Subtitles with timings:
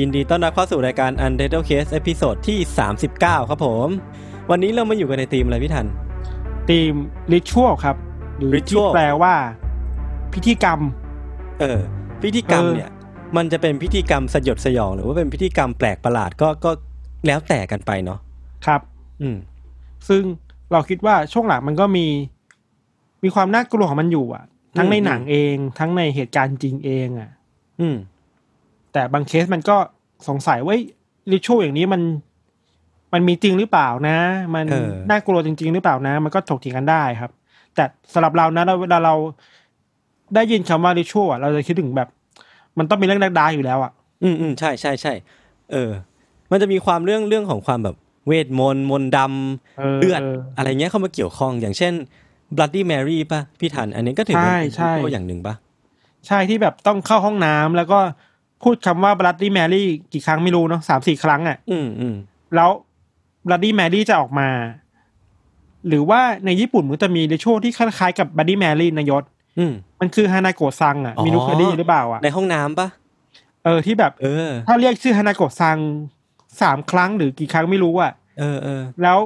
[0.00, 2.58] ยินดีต้อนรับเข้าสู่รายการ Untitled Case episode ที่
[3.04, 3.88] 39 ครับผม
[4.50, 5.86] วันนี้เรามาอยู่กันในทีมอะไรพี่ทัน
[6.68, 6.92] ทีม
[7.32, 7.96] ริช u a l ครับ
[8.38, 9.34] หรือที่ Ritual แปลว่า
[10.34, 10.80] พิธีกรรม
[11.60, 11.80] เออ
[12.22, 12.90] พิธีกรรมเออ เนี่ย
[13.36, 16.70] มันจะเป็นพิธีกรรมสยดสยอง หรือว่าเป็นพิธีกรรมแปลกประหลาดก็ก็
[17.26, 18.18] แล้วแต่กันไปเนาะ
[18.66, 18.80] ครับ
[19.22, 19.36] อืม
[20.08, 20.22] ซึ่ง
[20.72, 22.06] เราคิดว่าช่วงหลังมันก็มี
[23.24, 24.44] มีความน่ากลัวของมันอยู่อะ
[24.78, 27.30] ทั้งในอืม หนังเอง ทั้งในเหตุการณ์จริงเองอะ
[27.80, 27.96] อืม
[28.96, 29.76] แต่บางเคสมันก็
[30.28, 30.76] สงสัยว่า
[31.32, 32.02] ริช u a l อย่างนี้มัน
[33.12, 34.18] มันมีจริงหรือเปล่านะ
[34.54, 37.30] มันเออน่ากลัวจริง ๆ หรือเปล่านะ มันก็ถกเถียงกันได้ครับ
[37.74, 39.14] แต่สำหรับเรานะเราเวลาเรา
[40.34, 42.08] ได้ยินคำว่าริช u a l อะเราจะคิดถึงแบบ
[42.78, 45.12] มันต้องมีเรื่องดาร์กๆอยู่แล้วอะ อืมอืมใช่ใช่ใช่
[45.72, 45.90] เออ
[46.50, 51.92] มันจะมีความเรื่องเรื่องของความแบบเวทมนต์มนต์ดำเออเลือดเออออะไรเงี้ยเข้ามาเกี่ยวข้อง อย่างเช่น
[52.56, 55.54] Bloody Mary ป่ะพี่ทัน อันนี้ก็ถือว่าใช่เป็นใช่ตัวอย่างหนึ่งป่ะ
[56.26, 57.98] ใช่ที่แบบต้องเข้าห้องน้ำแล้วก็
[58.62, 62.14] พูดคำว่า bloody mary กี่ครั้งไม่รู้เนาะสามสี่ครั้งอะ อืมอืม
[62.54, 62.70] แล้ว
[63.46, 64.48] bloody mary จะออกมา
[65.88, 69.24] หรือว่าในญี่ปุ่นมันจะมีในช่วงที่คล้ายๆกับ bloody mary นายศ
[69.58, 72.88] อืมมันคือฮานาโกะซังอะอ๋อมีนุเคยได้ยินหรือเปล่าอะในห้องน้ำป่ะ
[73.64, 75.78] เออที่แบบเออ ถ้าเรียกชื่อฮานาโกะซัง
[76.60, 79.18] สามครั้งหรือกี่ครั้งไม่รู้อะเออเออแล้ว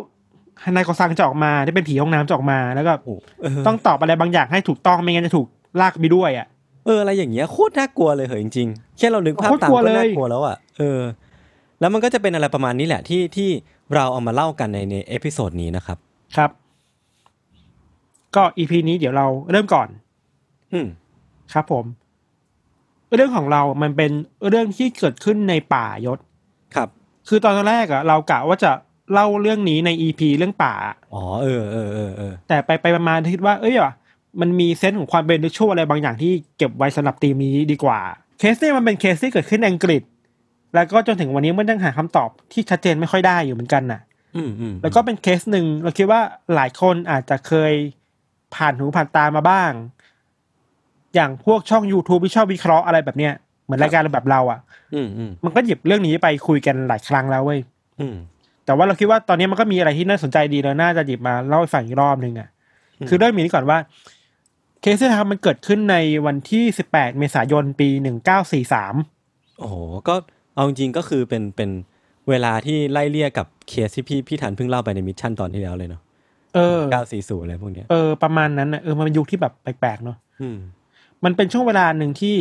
[0.65, 5.47] ฮานาโกะซังจะออกมาที่เป็นผีห้องน้ำจะออกมาแล้วก็โอ้เออต้องตอบอะไรบางอย่างให้ถูกต้องไม่งั้นจะถูก
[5.81, 11.01] ลากไปด้วยอะเอออะไรอย่างเงี้ยโคตรน่ากลัวเลยเหรอจริงๆแค่เรานึกภาพโคตรตามกลัวก็เลยน่ากลัวแล้วอะเออ
[11.81, 13.51] แล้วมันก็จะเป็นอะไรประมาณนี้แหละที่ที่
[13.95, 15.99] เราเอามาเล่ากันในใน episode นี้นะครับ
[16.37, 16.51] ครับ
[18.37, 19.89] ก็ EP นี้เดี๋ยวเราเริ่มก่อน
[20.73, 20.87] อืม
[21.53, 21.85] ครับผม
[23.15, 24.11] เรื่องของเรามันเป็น
[24.49, 26.19] เรื่องที่เกิดขึ้นในป่ายศ
[26.75, 26.89] ครับ
[27.29, 28.73] คือตอนแรกอะเรากะว่าจะ
[29.13, 30.75] เล่าเรื่องนี้ใน EP เรื่องป่า
[31.15, 33.93] อ๋อเออเออเออเออแต่ไปไปมาๆคิดว่า เอ้ยว่ะ
[34.41, 38.01] มันมี sense ของความเป็น ritual อะไรบางอย่างที่เก็บไว้สำหรับธีมนี้ดีกว่า
[38.39, 40.03] เคสเนี่ยมันเป็นเคสที่เกิดขึ้นในอังกฤษ
[40.75, 44.01] แล้วก็จนถึงวันนี้มันยังหาคำตอบที่ชัดเจนไม่ค่อยได้อยู่เหมือนกันน่ะ
[44.37, 46.21] อืมอืมแล้วก็เป็นเคสหนึ่งเราคิดว่า
[46.55, 47.73] หลายคนอาจจะเคย
[48.55, 49.71] ผ่านหูผ่านตามาบ้าง
[51.15, 53.33] อย่างพวกช่อง YouTube ที่ชอบวิเคราะห์อะไรแบบเนี้ย
[53.65, 54.61] เหมือนรายการแบบเราอะ
[54.95, 57.61] อืมอืมมันก็หยิบเรื่องนี้ไปคุยกันหลายครั้งแล้วเว้ย
[58.01, 58.17] อืม
[58.65, 62.49] แต่ว่าเราคิดว่าตอนนี้มันก็มีอะไรที่น่าสนใจดีแล้วน่าจะหยิบมาเล่าให้ฟังอีกรอบหนึ่งอะ
[63.09, 63.79] คือเรื่องมีนี้ก่อนว่า
[64.81, 65.97] เคสที่ทำมันเกิดขึ้นใน
[66.27, 67.89] วันที่ 18 เมษายนปี
[68.75, 69.77] 1943 โอ้โห
[70.09, 70.15] ก็
[70.55, 71.71] เอาจริงๆก็คือเป็นเป็น
[72.29, 76.03] เวลาที่ไล่เลี่ยกับเคสที่พี่พี่ทันเพิ่งเล่าไปใน mission ตอนที่แล้วเลยเนาะ
[76.55, 80.59] เออเก้าสี่ศูนย์อะไรพวกเนี้ย เออ ประมาณนั้นนะเออ มันเป็นยุคที่แบบแปลกๆเนาะอืม
[81.25, 82.37] มันเป็นช่วงเวลาหนึ่งที่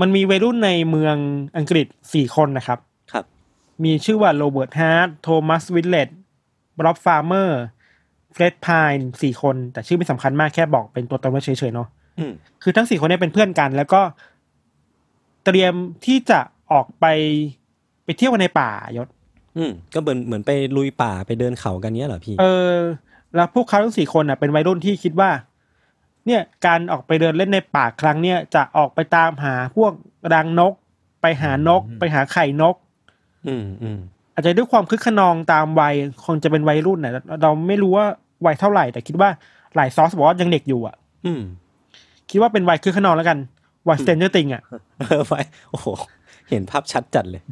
[0.00, 1.16] มันมีวัยรุ่นในเมือง
[1.56, 2.78] อังกฤษสี่คนนะครับ
[3.12, 3.24] ครับ
[3.84, 6.08] มีชื่อว่าโรเบิร์ตฮาร์ดโทมัสวิลเลต
[6.78, 7.60] บ็อบฟาร์เมอร์
[8.34, 14.00] เฟร็ดพายสี่คน แต่ชื่อไม่สำคัญมากแค่บอกเป็นตัวตนไว้เฉยๆเนาะอืมคือทั้งสี่คนเนี้เป็นเพื่อนกัน แล้วก็
[15.44, 15.74] เตรียม
[16.06, 16.40] ที่จะ
[16.72, 17.06] ออกไป
[18.04, 19.08] ไปเที่ยวกันในป่ายศ
[19.56, 22.76] อืมก็เหมือนเหมือนไปลุยป่าไปเดินเขากันเนี้ยเหรอพี่ เออ
[23.34, 25.30] แล้วพวกเขาทั้งสี่คนอะเป็นวัยรุ่นที่คิดว่า
[26.26, 29.92] เนี่ยการออกไปเดินเล่นในป่าครั้งเนี่ยจะออกไปตามหาพวก
[30.34, 30.72] รังนก
[31.22, 32.74] ไปหานก ไปหาไข่นก
[33.46, 33.98] อืมอืม
[34.38, 35.94] อาจจะด้วยความคึกขนองตามวัย
[36.24, 38.06] คงจะเป็นวัยรุ่นน่ะเราไม่รู้ว่า
[38.46, 39.28] วัยเท่าไหร่ แต่คิดว่า
[39.76, 40.96] หลายซอสบอกว่ายังเด็กอยู่อะ
[41.26, 41.42] อืม
[42.30, 43.38] คิดว่าเป็นวัยคึกคะนองแล้วกัน
[43.88, 44.62] วัย Stranger Things อะ
[44.98, 45.34] เออไป
[45.70, 45.86] โอ้โห
[46.50, 47.42] เห็นภาพชัดจัดเลย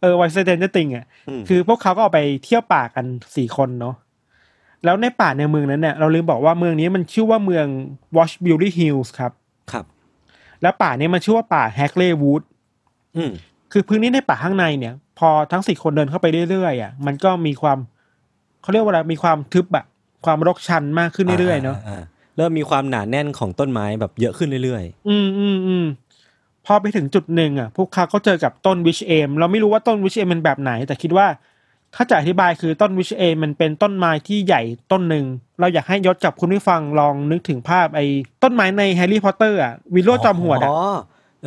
[0.00, 3.04] เออวัย Stranger Things อะอืมคือพวกเขาก็ออกไปเที่ยวป่ากัน
[3.36, 3.94] สี่คนเนาะ
[4.84, 7.66] แล้วในป่าในเมืองนั้นเนี่ยเราลืมบอกว่าเมืองนี้มันชื่อว่าเมือง
[8.16, 9.32] Wychbury Hills ครับ
[9.72, 9.84] ครับ
[10.62, 12.42] แล้วป่านี้มันชื่อว่าป่า Hagley Wood
[13.16, 13.32] อืม
[13.72, 17.78] คือพื้นที่ในป่าข้างในเนี่ย พอทั้งสี่คนเดินเข้าไปเรื่อยๆอะมันก็มีความ
[18.62, 19.84] เขาเรียกว่าอะไรมีความทึบอะ
[20.24, 22.02] ความรกชัฏมากขึ้นเรื่อยๆเนาะาา
[22.36, 25.86] เริ่มมีความหนาแน่นของต้นไม้แบบเยอะขึ้นเรื่อยอืมอืมอืม
[26.66, 31.26] พอไปถึงจุดหนึ่งอะ พวกเขาก็เจอกับต้น Wych Elm เราไม่รู้ว่าต้น Wych Elm เป็นแบบไหน แต่คิดว่า
[31.94, 35.24] ถ้าจะอธิบายคือต้นวิชเอมันเป็นต้นไม้ที่ใหญ่ต้นหนึ่ง
[35.60, 38.06] เราอยากให้ยศกับคุณผู้ฟังลองนึกถึงภาพไอ้
[38.42, 40.78] ต้นไม้ในแฮร์รี่พอตเตอร์อะวิลโลจอมหวดอะอ๋อ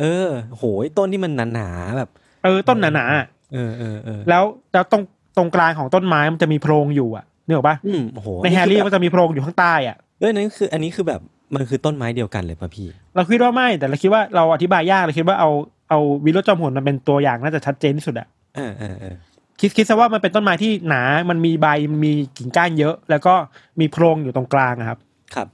[0.00, 2.10] เออ โหยต้นที่มันหนาๆแบบ
[2.44, 5.02] เออต้นหนาๆอะเออเออเออแล้วแล้วตรง
[5.36, 11.20] ตรงกลางของต้นไม้มันจะมีโพรงอยู่อะนึกออกปะอืมโอ้โหในแฮร์รี่คือมันจะมีโพรงอยู่ข้างใต้อะเอ้ยนั่นคือ อันนี้คือแบบ
[11.54, 15.50] มันคือต้นไม้เดียวกันเลยป่ะพี่ เราคิดว่าไม่แต่เราคิดว่าเราอธิบายยากเราคิดว่าเอา
[15.90, 18.26] เอาวิลโลจอมหวดมันเป็นตัวอย่างน่าจะชัดเจนที่สุดอะ
[18.56, 19.16] เออเออเออ
[19.60, 23.34] คิดคิดซะว่ามันเป็นต้นไม้ที่หนา มันมีใบมันมีกิ่งก้านเยอะ แล้วก็
[23.80, 24.98] มีโพรงอยู่ตรงกลางอะครับ
[25.34, 25.48] ครับ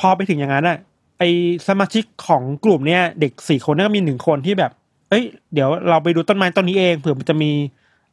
[0.00, 0.78] พอไปถึงอย่างนั้นอะ
[1.20, 1.24] ไอ
[1.68, 4.72] สมาชิกของกลุ่มเนี้ยเด็กสี่คนเนยก็มีหนึ่งคนที่แบบ
[5.08, 5.24] เอ้ย
[5.54, 7.52] เดี๋ยวเราไปดูต้นไม้ต้นนี้เองเผื่อมันจะมี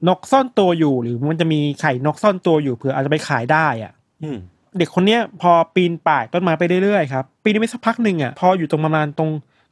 [0.07, 3.93] นกซ่อนตัวอยู่ หรือมันจะมีไข่นกซ่อนตัวอยู่เผื่ออาจจะไปขายได้อะ
[4.23, 4.37] อืม
[4.77, 9.29] เด็กคนเนี้ยพอปีนป่ายต้นไม้ไปเรื่อยๆครับปีนไปสักพักหนึ่งอะพออยู่ตรงประมาณตรง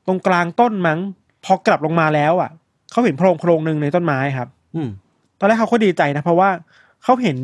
[0.07, 0.99] ตรงกลางต้นมั้ง
[1.45, 2.49] พอกลับลงมาแล้วอะ
[2.91, 4.89] เขาเห็นโพรงโพรงหนึ่งในต้นไม้ครับ อืม
[5.39, 6.49] ตอนแรกเขาก็ดีใจนะเพราะว่า
[7.03, 7.37] เขาเห็น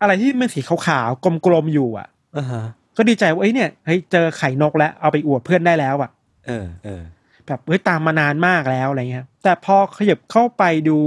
[0.00, 2.62] อะไรที่มันสีขาวๆกลมๆอยู่อะอ่าฮะ
[2.96, 6.10] ก็ดีใจว่าเอ้ยเนี่ยเฮ้ยเจอไข่นกแล้วเอาไปอวดเพื่อนได้แล้วอะ
[6.46, 7.02] เออเออ
[7.46, 10.98] แบบเฮ้ยตามมานานมากแล้วอะไรเงี้ย แต่พอขยับเข้าไปดู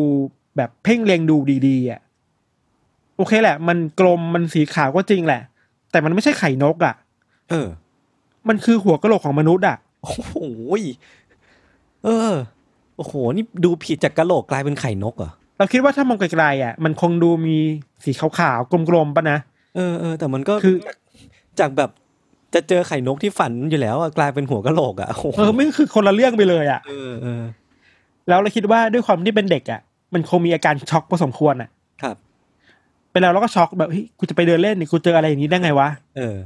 [0.58, 1.38] แบบเพ่งเล็งดู
[1.68, 2.00] ดีๆอะ
[3.18, 5.42] โอเคแหละ มันกลมมันสีขาวก็จริงแหละ
[5.92, 6.96] แต่มันไม่ใช่ไข่นกอะ
[7.50, 7.68] เออ
[8.48, 10.36] มันคือหัวกะโหลกของมนุษย์อะโอ้โห
[10.80, 10.84] ย
[12.04, 12.34] เออ
[12.98, 17.58] โอ้โห นี่ดูผิดจากกะโหลกกลายเป็นไข่นกเหรอเราคิดว่าถ้ามองไกลๆอะ มันคงดูมี
[18.04, 19.38] สีขาวๆกลมๆปะนะ
[19.76, 20.76] เออเออแต่มันก็คือ
[21.60, 21.90] จากแบบ
[22.54, 27.44] จะเจอไข่นกที่ฝันอยู่แล้วอะกลายเป็นหัวกะโหลกอะโอ้โหเออไม่คือคนละเรื่องไปเลยอะเออเออ
[28.28, 29.82] แล้วเราคิดว่าด้วยความที่เป็นเด็กอะ
[30.14, 31.70] มันคงมีอาการช็อกพอสมควรอะ
[32.02, 32.16] ครับ
[33.12, 36.38] เป็นเราเราก็ช็อกแบบเฮ้ยกูจะไปเดินเล่นนี่กูเจออะไรอย่างนี้ได้ไงวะเออ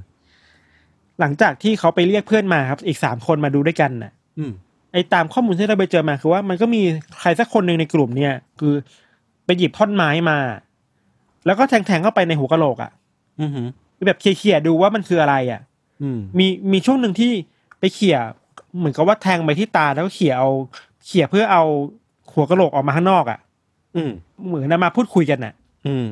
[1.19, 4.51] หลังจากที่เขาไปเรียกเพื่อนมาครับ อีกสามคนมาดูด้วยกันน่ะ อืม
[4.93, 6.81] ไอ้ตามข้อมูลที่เราไปเจอมาคือว่ามันก็มี
[7.19, 8.73] ใครสักคนหนึ่งในกลุ่มเนี่ย คือ
[9.45, 10.37] ไปหยิบท่อนไม้มา
[11.45, 12.91] แล้วก็แทงๆเข้าไปในหัวกะโหลกอะ
[13.41, 13.61] อืมหื
[13.99, 15.61] มแบบเขี่ยๆดูว่ามันคืออะไรอะ
[16.01, 17.31] อืมมีมีช่วงหนึ่งที่
[17.79, 18.17] ไปเขี่ย
[18.77, 20.49] เหมือนกับว่าแทงไปที่ตาแล้วก็เขี่ยเอา
[21.05, 21.63] เขี่ยเพื่อเอา
[22.33, 23.39] หัวกะโหลกออกมาข้างนอกอะ
[23.95, 24.11] อืม
[24.47, 25.53] เหมือนนำมาพูดคุยกันน่ะ
[25.87, 26.07] อืม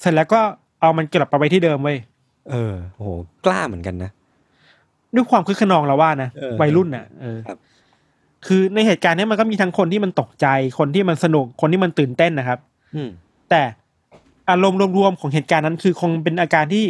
[0.00, 0.40] เสร็จแล้วก็
[0.80, 1.98] เอามันกลับไปไว้ที่เดิมเว้ย
[2.50, 3.08] เออโอ้โห
[3.44, 4.10] กล้าเหมือนกันนะ
[5.14, 7.58] ด้วยความคึกขนองเราว่านะเออวัยรุ่นน่ะเออครับ
[8.46, 10.46] คือในเหตุการณ์เนี้ยมันก็มีทั้งคนที่มันตกใจ
[10.78, 12.58] คนที่มันสนุกคนที่มันตื่นเต้นนะครับ
[12.94, 13.10] อืม
[13.50, 13.62] แต่
[14.50, 16.84] อารมณ์รวมๆของเหตุการณ์นั้นคือคงเป็นอาการที่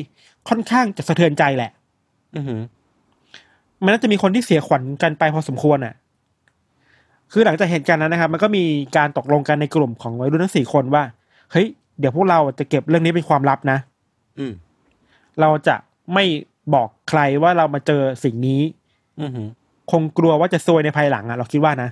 [0.48, 1.70] ค่อนข้างจะสะเทือนใจแหละ
[2.36, 2.62] อืมหืม
[3.84, 5.94] มันน่าจะมีคนที่เสียขวัญกันไปพอสมควรอะ
[7.32, 8.64] คือหลังจากเหตุการณ์นั้นนะครับ มันก็มี
[8.96, 11.02] การตกลงกันในกลุ่มของวัยรุ่นทั้งสี่คนว่า
[11.52, 11.66] เฮ้ย
[11.98, 13.78] เดี๋ยวพวกเราจะเก็บเรื่องนี้เป็นความลับนะ
[14.38, 14.52] อืม
[15.40, 15.76] เราจะ
[16.14, 16.24] ไม่
[16.74, 18.62] บอกใครว่าเรามาเจอสิ่งนี้
[19.20, 19.48] อืมหืม
[19.90, 21.90] คงกลัวว่าจะซวยในภายหลังอะ เราคิดว่านะ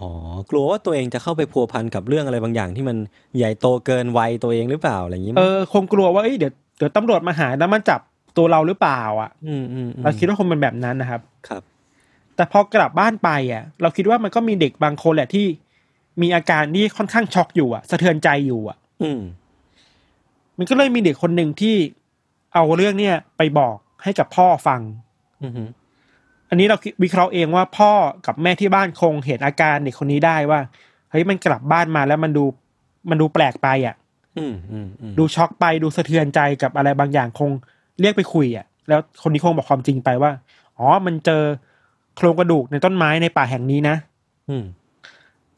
[0.00, 0.10] อ๋อ
[0.50, 2.96] กลัวว่าตัวเองจะเข้าไปพัวพันกับเรื่องอะไรบางอย่างที่มัน
[3.36, 8.00] ใหญ่โตเกินวัยตัวเองหรือเปล่าอะไรอย่างนี้มั้เอยอคงกลัวว่าเอ้ยเดี๋ยวเดี๋ยวตำรวจมาหาแล้วมันจับ
[8.36, 11.62] ตัวเราหรือเปล่า อะอืมอืมอืมเราคิดว่าคงเป็นแบบนั้นนะครับ ครับ
[12.36, 15.46] แต่พอกลับบ้านไปอะ เราคิดว่ามันก็มีเด็กบางคนแหละที่
[16.22, 19.20] มีอาการที่ค่อนข้างช็อกอยู่อะสะเทือนใจอยู่อะ อืม
[20.58, 21.76] มันก็เลยมีเด็กคนหนึ่งที่
[22.54, 24.80] เอาเรื่องเนี่ยไปบอกให้กับพ่อฟัง
[25.42, 25.68] อืมหืม
[26.48, 27.92] อันนี้เราคิดวิเคราะห์เองว่าพ่อ
[28.26, 30.60] กับแม่ที่บ้านคงเห็นอาการเด็กคนนี้ได้ว่า
[31.10, 32.44] เฮ้ยมันกลับบ้านมาแล้วมันดู
[33.10, 34.01] มันดูแปลกไปอะอืมอืมอืม
[35.18, 37.50] ดูช็อกไปดูสะเทือนใจกับอะไรบางอย่างคง
[38.00, 40.30] เรียกไปคุยอะ แล้วคนนี้คงบอกความจริงไปว่า
[40.78, 41.42] อ๋อ มันเจอ
[42.16, 43.96] โครงกระดูกในต้นไม้ในป่าแห่งนี้นะ
[44.48, 44.64] อืม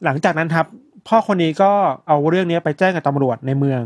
[0.05, 0.65] หลังจากนั้นครับ
[1.07, 1.71] พ่อคนนี้ก็
[2.07, 3.81] เอาเรื่องนี้ไปแจ้งกับตำรวจในเมือง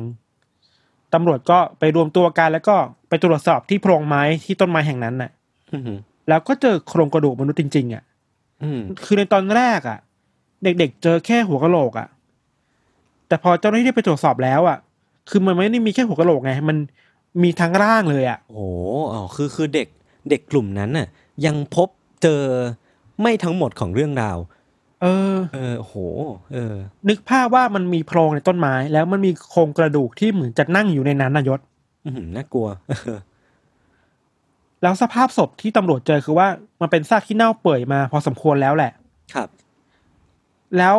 [1.13, 2.75] ตำรวจก็ไปรวมตัวกันแล้วก็
[3.09, 5.31] ไปตรวจสอบที่โพรงไม้ที่ต้นไม้แห่งนั้นน่ะ
[5.71, 5.97] อืมหืม
[6.29, 8.03] แล้วก็เจอโครงกระดูกมนุษย์จริง ๆ อะ
[8.63, 9.99] อืมคือในตอนแรกอะ
[10.63, 12.07] เด็กๆเจอแค่หัวกะโหลกอะ
[13.29, 14.77] แต่พอเจ้าหน้าที่ไปตรวจสอบแล้วอะ
[15.29, 16.77] คือมันไม่ได้มีแค่หัวกะโหลกไง มัน
[17.43, 18.63] มีทั้งร่างเลยอะ โอ้โห
[19.11, 19.87] อ๋อคือคือเด็ก
[20.29, 21.07] เด็กกลุ่มนั้นน่ะ
[21.45, 21.87] ยังพบ
[22.23, 22.41] เจอ
[23.21, 24.37] ไม่ทั้งหมดของเรื่องราว
[25.01, 25.95] เออ เออโห
[26.53, 26.75] เออ
[27.09, 31.59] นึกภาพว่ามันมีโพรงในต้นไม้ แล้วมันมีโครงกระดูกที่เหมือนจะนั่งอยู่ในนั้นนายศ
[32.05, 32.67] อืมน่ากลัว
[34.81, 36.47] แล้วสภาพศพที่ตำรวจเจอคือว่า
[36.81, 38.91] มันเป็นซากที่เน่าเปื่อยมาพอสมควรแล้วแหละ
[39.33, 39.49] ครับ
[40.77, 40.95] แล้ว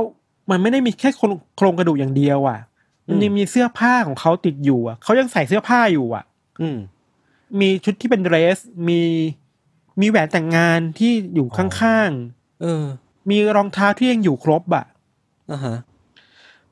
[0.50, 2.58] มันไม่ได้มีแค่โครงโครงกระดูกอย่างเดียวอะ
[3.06, 6.24] มันยังมีเสื้อผ้าของเขาติดอยู่อะเขายังใส่เสื้อผ้าอยู่อะ
[6.60, 6.78] อืม
[7.60, 9.00] มีชุดที่เป็นเดรส มี
[10.00, 12.10] มีแหวนแต่งงานที่อยู่ข้าง
[12.62, 14.84] เออๆมีรองเท้าที่ยังอยู่ครบอะ
[15.52, 15.76] อ่าฮะ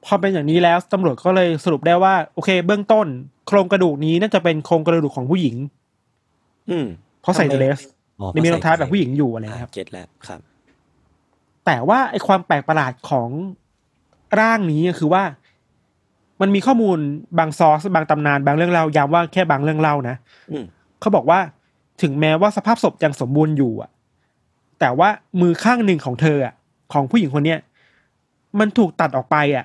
[0.04, 3.06] พอเป็นอย่างนี้แล้วตำรวจก็เลยสรุปได้ว่า โอเค เบื้องต้น
[3.46, 5.56] โครงกระดูกนี้น่าจะเป็นโครงกระดูกของผู้หญิง
[6.70, 6.86] อืม
[7.20, 7.80] เพราะใส่เดรส
[8.20, 10.40] อ๋อไม่มีรองเท้าแบบผู้หญิงอยู่อะไรอ่านะครับเก็ตแล้วครับ
[11.66, 13.28] แต่ว่าไอความแปลกประหลาดของ
[14.40, 15.24] ร่างนี้ก็คือว่า
[16.40, 16.98] มันมีข้อมูล
[17.38, 20.16] บางซอสบางตำนานบางเรื่องเล่าย้ำว่าแค่บางเรื่องเล่านะ
[20.52, 20.64] อืม
[21.00, 21.40] เขาบอกว่า
[22.02, 23.90] ถึงแม้ว่าสภาพศพยังสมบูรณ์อยู่อะ
[24.80, 25.08] แต่ว่า
[25.40, 26.54] มือข้างหนึ่งของเธออะ
[26.92, 27.60] ของผู้หญิงคนเนี้ย
[28.58, 29.64] มันถูกตัดออกไปอะ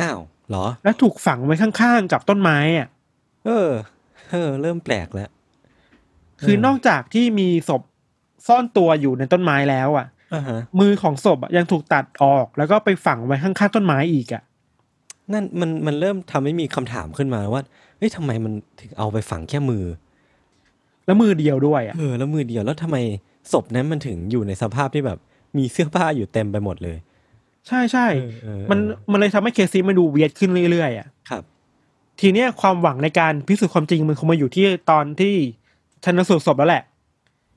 [0.00, 2.88] อ้าวเหรอ แล้วถูกฝังไว้ข้างๆกับต้นไม้อะ
[3.46, 3.68] เออ
[4.30, 5.30] เออ เริ่มแปลกแล้ว
[6.42, 7.82] คือนอกจากที่มีศพ
[8.46, 10.18] ซ่อนตัวอยู่ในต้นไม้แล้วอะอ่าฮะ
[10.80, 14.42] มือของศพอะยังถูกตัดออก แล้วก็ไปฝังไว้ข้างๆต้นไม้อีกอะ
[15.32, 17.62] นั่นมันมันเริ่มทำให้มีคำถามขึ้นมาว่า
[17.98, 19.84] เฮ้ยทำไมมันถึงเอาไปฝังแค่มือ
[21.06, 22.96] แล้วมือเดียวด้วยอะเออแล้วมือเดียวแล้วทำไม
[23.52, 25.18] ศพนั้นมันถึงอยู่ในสภาพที่แบบ
[25.56, 26.96] มีเสื้อผ้าอยู่เต็มไปหมดเลย
[27.68, 28.78] ใช่ใช่เออเออมัน
[29.10, 31.42] มันเลยทำให้เคสนี้มันดูเวียดขึ้นเรื่อยๆอะครับ
[32.20, 35.34] ทีเนี้ยความหวังในการพิสูจน์ความจริงมันคงมาอยู่ที่ตอนที่
[36.04, 36.82] ชันสูตรศพแล้วแหละ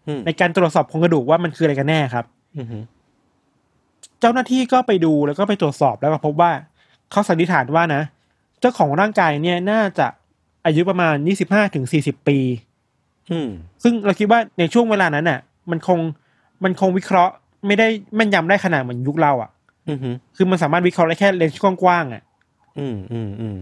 [0.07, 2.32] อืมในการตรวจสอบโครงกระดูกว่ามันคืออะไรกันแน่ครับอือฮึ
[4.19, 6.51] เจ้าหน้าที่ก็ไปดูแล้วก็ไปตรวจสอบแล้วก็พบว่า
[7.11, 8.01] เขาสันนิษฐานว่านะ
[8.59, 10.07] เจ้าของร่างกายเนี่ยน่าจะ
[10.65, 12.37] อายุประมาณยี่สิบห้าถึงสี่สิบปี
[13.31, 13.49] อืม
[13.83, 15.39] ซึ่งเราคิดว่าในช่วงเวลานั้นน่ะ
[15.71, 15.99] มันคง
[16.63, 17.33] มันคงวิเคราะห์
[17.67, 19.49] ไม่ได้แม่นยำได้ขนาดเหมือนยุคเราอะ
[19.89, 22.23] อือฮึคือมันสามารถวิเคราะห์ได้แค่เลนส์กว้างๆอะ
[22.79, 23.57] อืมอืมอืม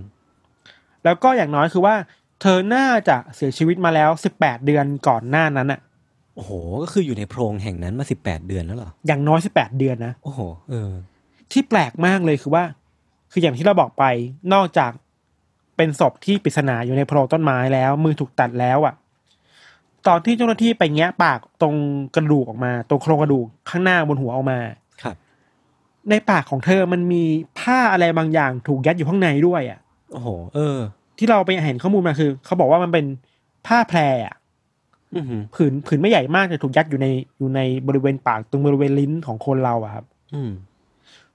[1.03, 1.95] แล้วก็อย่างน้อยคือว่า
[2.41, 5.79] เธอน่าจะเสียชีวิตมาแล้วสิบแปดเดือนก่อนหน้านั้นอะ
[6.35, 6.51] โอ้โห
[6.83, 10.91] ก็คืออยู่ในโพรงแห่งนั้นมาสิบแปดเดือนแล้วเหรอ อย่างน้อยสิบแปดเดือนนะ โอ้โห เออ
[11.51, 12.63] ที่แปลกมากเลยคือว่า
[13.31, 14.03] คืออย่างที่เราบอกไป
[14.53, 14.91] นอกจาก
[15.77, 18.93] เป็นศพที่ปริศนาอยู่ในโพรงต้นไม้แล้ว มือถูกตัดแล้วอะ
[20.07, 21.75] ตอนที่เจ้าหน้าที่ไปแงะปากตรง
[22.15, 24.59] กระดูกออกมา ตรงโครงกระดูกข้างหน้าบนหัวออกมา
[25.01, 25.15] ครับ
[26.09, 27.23] ในปากของเธอมันมี
[27.59, 29.79] ผ้าอะไรบางอย่างถูกยัดอยู่ข้างในด้วยอะ
[30.11, 30.79] โอ้โห เออ
[31.17, 33.05] ที่เราไปเห็นข้อมูลมาคือ เขาบอกว่ามันเป็น
[33.67, 34.40] ผ้าแพรอะอือฮึ
[35.55, 40.51] ผืนผืนไม่ใหญ่มากแต่ถูกยัดอยู่ในอยู่ในบริเวณปากตรงบริเวณลิ้นของคนเราอะครับ อืม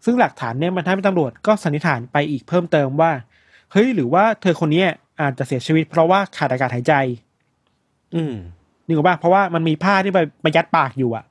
[0.04, 3.10] ซึ่งหลักฐานเนี่ยมันทำให้ตำรวจก็สันนิษฐานไปอีกเพิ่มเติมว่า
[3.72, 4.88] เฮ้ยหรือว่าเธอคนเนี้ย
[5.20, 6.94] อาจจะเสียชีวิต เพราะว่าขาดอากาศหายใจ
[8.14, 8.34] อืม
[8.86, 11.24] นึกออกป่ะเพราะว่ามันมีผ้าที่ไปไปยัดปากอยู่อะ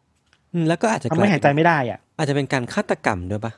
[0.53, 3.53] อืมแล้วก็อาจจะทำให้หายใจไม่ได้อะอาจจะเป็นการฆาตกรรมด้วยปะ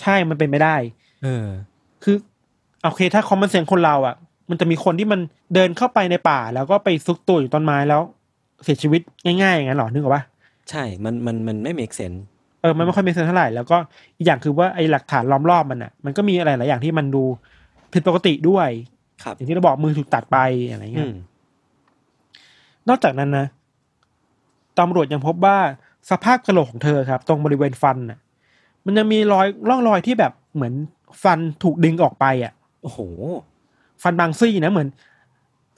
[0.00, 0.76] ใช่มันเป็นไม่ได้
[1.22, 1.46] เออ
[2.04, 2.16] คือ
[2.82, 4.14] โอเคถ้าคอมมอนเซนคนเราอะ
[4.50, 5.20] มันจะมีคนที่มัน
[5.54, 8.02] เดินเข้าไปในป่า แล้วก็ไปซุกตัวอยู่ต้นไม้แล้ว
[8.64, 10.22] เสียชีวิตง่ายๆอย่างนั้นหรอนึกออกป่ะ
[10.70, 12.18] ใช่ มันมันมันไม่ make sense
[12.62, 13.76] เออ มันไม่ค่อยมีเซนเท่าไหร่ แล้วก็
[14.16, 17.22] อีกอย่างคือว่าไอ้หลักฐานล้อมรอบมันอะ มันก็มีอะไรหลายอย่างที่มันดู
[17.92, 18.68] ผิดปกติด้วย
[19.22, 20.38] ครับอย่างที่เราบอกมือถูกตัดไป
[20.70, 21.16] อะไรอืเงี้ยม
[22.88, 23.46] นอกจากนั้นนะ
[24.78, 25.56] ตำรวจยังพบว่า
[26.10, 28.18] สภาพกระโหลกของเธอครับ ตรงบริเวณฟันน่ะ
[28.84, 30.74] มันยังมีรอยร่องรอยที่แบบเหมือน
[31.22, 32.98] ฟันถูกดึงออกไปอะ โอ้โห
[34.02, 34.88] ฟันบางซี่นะเหมือน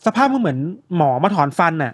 [0.06, 0.58] สภาพมันเหมือน
[0.96, 1.92] หมอมาถอนฟันน่ะ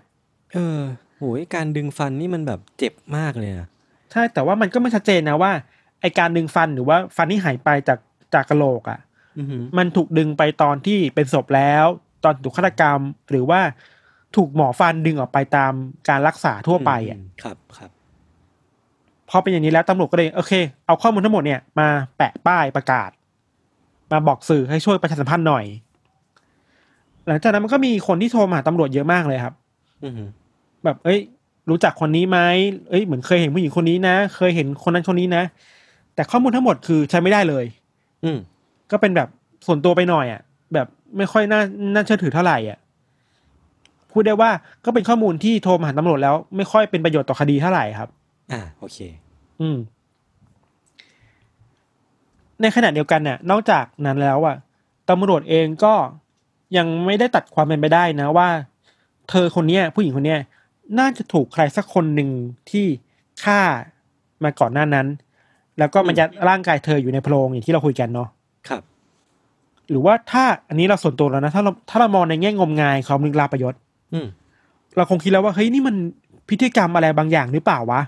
[0.55, 0.81] เออ
[1.19, 3.69] โหยการดึงฟันนี่มันแบบเจ็บมากเลยนะ
[4.13, 5.53] ใช่แต่ว่ามันก็ไม่ชัดเจนนะว่า
[6.01, 7.99] ไอการดึงฟันหรือว่าฟันที่หายไปจาก
[8.35, 9.01] จากกระโหลกอะ
[9.39, 11.85] อือฮึมันถูกดึงไปตอนที่เป็นศพแล้ว
[12.25, 13.61] ตอนถูกฆาตกรรม หรือว่า
[14.37, 15.73] ถูกหมอฟันดึงออกไปตาม
[16.09, 17.91] การรักษาทั่วไปอะมครับครับ
[19.31, 20.53] พอเป็นอย่างนี้แล้วตำรวจก็เลยโอเค
[20.87, 23.11] เอาข้อมูลทั้งหมดเนี่ยมาแปะป้ายประกาศ
[24.13, 25.65] มาบอกสื่อให้ช่วยประชาสัมพันธ์หน่อย
[27.27, 29.55] หลังจากนั้นมันก็มีคนที่โทรมาหาตำรวจเยอะมากเลยครับ
[30.05, 30.25] อือฮึ
[30.85, 31.21] แบบ เอ้ย
[31.71, 32.39] รู้จักคนนี้ไหม
[32.91, 35.43] เอ้ยเหมือนเคยเห็นผู้หญิงคนนี้นะ เคยเห็นคนนั้นคนนี้นะ
[36.15, 37.65] แต่ข้อมูลทั้งหมดคือใช้ไม่ได้เลย
[38.25, 38.39] อืม
[38.91, 39.29] ก็เป็นแบบ
[39.67, 40.41] ส่วนตัวไปหน่อยอะ
[40.75, 40.87] แบบ
[41.17, 41.61] ไม่ค่อยน่า
[41.95, 42.79] น่าเชื่อถือเท่าไหร่อะ
[44.11, 44.51] พูดได้ว่า
[44.85, 48.09] ก็เป็นข้อมูลที่โทรมาหาตำรวจแล้วไม่ค่อยเป็นประโยชน์ต่อคดีเท่าไหร่ครับ
[48.53, 48.99] อ่าโอเค
[49.61, 49.79] อืม
[52.61, 54.57] ในขณะเดียวกันน่ะนอกจากนั้นแล้วอะ
[55.11, 55.95] ตำรวจเองก็
[56.77, 58.49] ยังไม่ได้ตัดความเป็นไปได้นะว่า
[59.31, 60.41] เธอคนเนี้ย ผู้หญิงคนเนี้ย
[60.99, 62.31] น่าจะถูกใครสักคนหนึ่ง
[62.71, 62.87] ที่
[63.45, 63.61] ฆ่า
[64.45, 65.07] มาก่อนหน้านั้น
[65.79, 68.29] แล้วก็มันยัดร่างกายเธออยู่ในโพรงอย่างที่เราคุยกันเนาะ
[68.69, 68.83] ครับ
[69.91, 73.75] หรือว่าถ้าอันนี้เราส่วนตัวแล้วนะ ถ้าเราถ้าเรามองในแง่งมงายความลึกลับประยศ
[74.13, 74.27] อืม
[74.97, 75.97] เราคงคิดแล้วว่าเฮ้ยนี่มัน
[76.49, 78.01] พิธีกรรมอะไรบางอย่างหรือเปล่าวะ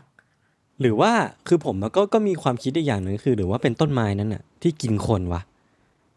[0.81, 1.13] หรือว่า
[1.49, 5.41] คือผมก็ก็มีความคิดอีกอย่างหนึ่งคือ หรือว่าเป็นต้นไม้นั้นน่ะ ที่กินคนวะ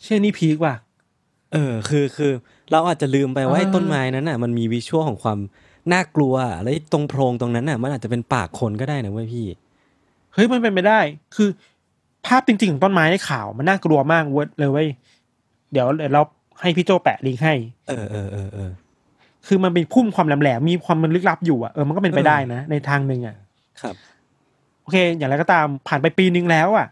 [0.04, 0.76] เช่นนี่พีกว่ะ
[1.54, 2.32] เออ คือคือ
[2.72, 5.40] เราอาจจะลืมไปว่าอ่าไอ้ต้นไม้นั้นน่ะ มันมีวิชวลของความ
[5.94, 9.46] น่ากลัวแล้วไอ้ตรงโพรงตรงนั้นน่ะ มันอาจจะเป็นปากคนก็ได้นะเว้ยพี่
[10.34, 11.00] เฮ้ยมันเป็นไปได้
[11.36, 11.50] คือ
[12.26, 14.88] ภาพจริงๆของต้นไม้ในข่าว มันน่ากลัวมากเว้ยเลยเว้ย
[15.72, 16.22] เดี๋ยวเดี๋ยวเรา
[16.62, 17.54] ให้พี่โจแปะลิงก์ให้
[17.88, 18.72] เออเออเออเออ
[19.48, 23.36] คือมันเป็นพุ่มความแหลมๆมีความมันลึกลับอยู่อะเออมันก็เป็นไปเออได้นะในทางหนึ่งอะ
[23.82, 23.96] ครับ
[24.82, 26.88] โอเค อย่างไรก็ตามผ่านไปปีนึงแล้วอะ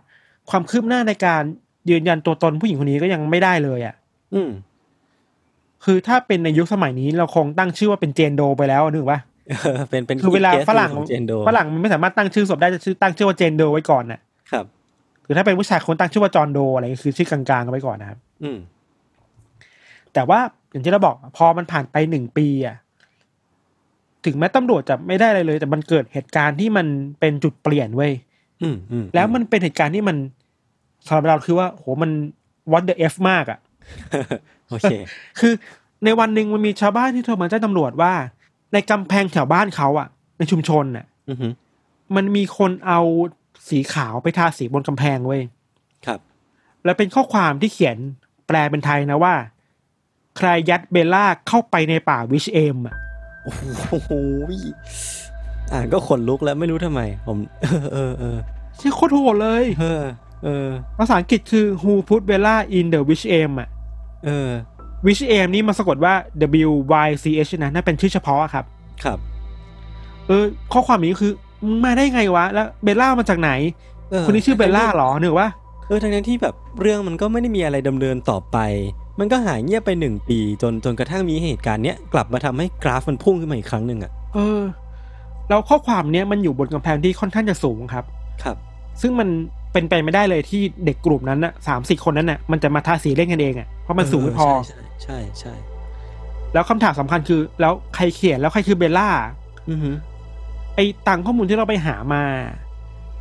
[0.50, 1.44] ความคืบหน้าในการ
[1.89, 3.96] ยืนยันตัวตนผู้หญิงคนนี้ก็ยังไม่ได้เลยอะ
[4.34, 4.50] อืม
[5.86, 9.19] คือถ้าเป็นในยุคสมัยนี้เราคงตั้งชื่อว่าเป็นเจนโดไปแล้วนึกว่า
[9.50, 14.19] เออเป็นเป็นคือเวลาคสฝรั่งของเจนโดฝรั่งมันไม่สามารถตั้งชื่อศพได้จะชื่อตั้งชื่อว่าเจนโดไว้ก่อนน่ะ
[14.51, 14.65] ครับ
[15.25, 18.57] คือถ้าเป็นผู้ชายคนตั้งชื่อว่าจอห์นโดอะไรคือชื่อกลางๆกันไว้ก่อนนะครับ อืม
[20.13, 20.39] แต่ว่า
[20.72, 22.75] อย่างที่เราบอก พอมันผ่านไปหนึ่งปีอะ
[24.25, 26.88] ถึงแม้ตำรวจจะไม่ได้อะไรเลย แต่มันเกิดเหตุการณ์ที่มัน
[27.19, 28.12] เป็นจุดเปลี่ยนเว้ย
[28.62, 30.17] อืมอืมแล้วมันเป็นเหตุการณ์ที่มัน
[31.07, 32.12] สำหรับเราคือว่าโหมัน
[32.72, 33.60] what the f มากอะ
[34.70, 34.94] โอเค
[35.39, 35.53] คือ
[36.06, 38.13] ในวันหนึ่งมันมีชาวบ้านที่โทรมาแจ้งตำรวจว่า
[38.74, 41.51] ในกำแพงแถวบ้านเขาอะ ในชุมชนน่ะอือหือ
[42.15, 43.00] มันมีคนเอา
[43.70, 45.41] สีขาวไปทาสีบนกำแพงเว้ย
[46.06, 46.20] ครับ
[46.84, 47.98] แล้วเป็นข้อความที่เขียน
[48.48, 49.36] แปลเป็นไทยนะว่า
[50.38, 52.96] ใครยัดเบลล่าเข้าไปในป่าวิชเอมอะ
[53.89, 54.12] โอ้โห
[55.74, 58.38] อ่านก็ขนลุกแล้วไม่รู้ทำไม ผมเออเออเออ
[58.77, 60.03] ใช่โคตรโหดเลย เออ
[60.44, 60.67] เออ
[60.98, 63.70] ภาษาอังกฤษคือ who put Bella in the wish aim อะ
[64.25, 64.50] เออ
[65.05, 66.13] wish aim นี่มาสะกดว่า
[66.67, 66.71] W
[67.07, 68.65] Y C H นะนั่นเป็นชื่อเฉพาะอะครับ
[69.03, 69.19] ครับ
[70.27, 70.43] เออ
[70.74, 71.31] ข้อความนี้คือ
[71.65, 73.51] มึงมาได้ไงวะ แล้วเบลล่ามาจากไหน
[74.12, 75.47] เออคนนี้ชื่อเบลล่าเหรอหรือว่า
[75.88, 78.57] เออทั้งนั้นที่แบบเรื่องมันก็ไม่ได้มีอะไรดำเนินต่อไป
[79.19, 84.62] มันก็หายเงียบไปหนึ่งปีจนจนกระทั่งมีเหตุการณ์เนี้ยกลับมาทำให้กราฟมันพุ่งขึ้นมาอีกครั้งหนึ่งอะ เออ
[85.50, 88.05] แล้วข้อความเนี้ยมันอยู่บนกำแพงที่ค่อนข้างจะสูงครับ
[88.43, 88.57] ครับ
[89.01, 89.29] ซึ่งมัน
[89.77, 95.53] เป็นไปไม่ได้เลยที่เด็กกลุ่มนั้นน่ะสามสี่คนนั้นน่ะมันจะมาทาสีเล่นกันเองอะเพราะมันสูงไม่พอ ใช่ใช่ใช่
[96.53, 99.10] แล้วคำถามสำคัญคือ แล้วใครเขียนแล้วใครคือเบลล่า
[99.69, 99.96] อือหือ
[100.75, 102.24] ไอ้ตังข้อมูลที่เราไปหามา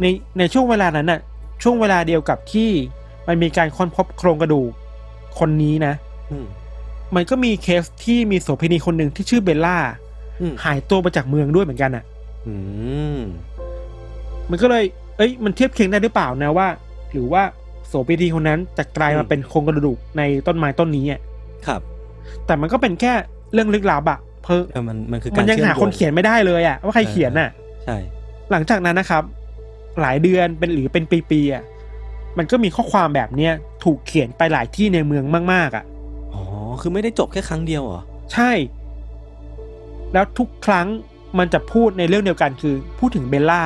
[0.01, 0.07] ใน
[0.39, 1.21] ในช่วงเวลานั้นน่ะ
[1.63, 2.71] ช่วงเวลาเดียวกับที่
[3.27, 4.71] มันมีการค้นพบโครงกระดูก
[5.39, 5.95] คนนี้นะ
[6.31, 6.47] อืม
[7.15, 9.77] มันก็มีเคสที่มีโสเภณีคนหนึ่งที่ชื่อเบลล่า
[10.41, 12.05] อืมหายตัวไปจากเมืองด้วยเหมือนกันอะ
[12.47, 12.55] อื
[13.17, 13.19] ม
[14.51, 14.85] มันก็เลย
[15.17, 16.69] เอ้ยมันเทียบเคียงได้หรือเปล่านะว่า
[17.13, 17.43] หรือว่า
[17.89, 21.21] โสเภณีคนนั้นจะกลายมาเป็นโครงกระดูกในต้นไม้ต้นนี้อะ
[21.67, 21.81] ครับ
[22.47, 23.13] แต่มันก็เป็นแค่
[23.53, 27.51] เรื่องลึกลับอะเพอเออมันมันคือการมันยังชื่อหาคนเขียนไม่ได้เลยอะว่าใครเขียนน่ะ
[27.85, 27.97] ใช่
[28.51, 29.23] หลังจากนั้นนะครับ
[30.01, 31.63] หลายเดือนเป็นหรือเป็นปีๆอะ
[32.39, 33.53] มันก็มีข้อความแบบเนี้ย
[33.85, 35.85] ถูกเขียนไปหลายที่ในเมืองมากๆอะ
[36.35, 36.43] อ๋อ
[36.81, 38.51] คือไม่ได้จบแค่ครั้งเดียวเหรอใช่
[40.13, 40.87] แล้วทุกครั้ง
[41.39, 43.63] มันจะพูดในเรื่องเดียวกันคือ พูดถึงเบลล่า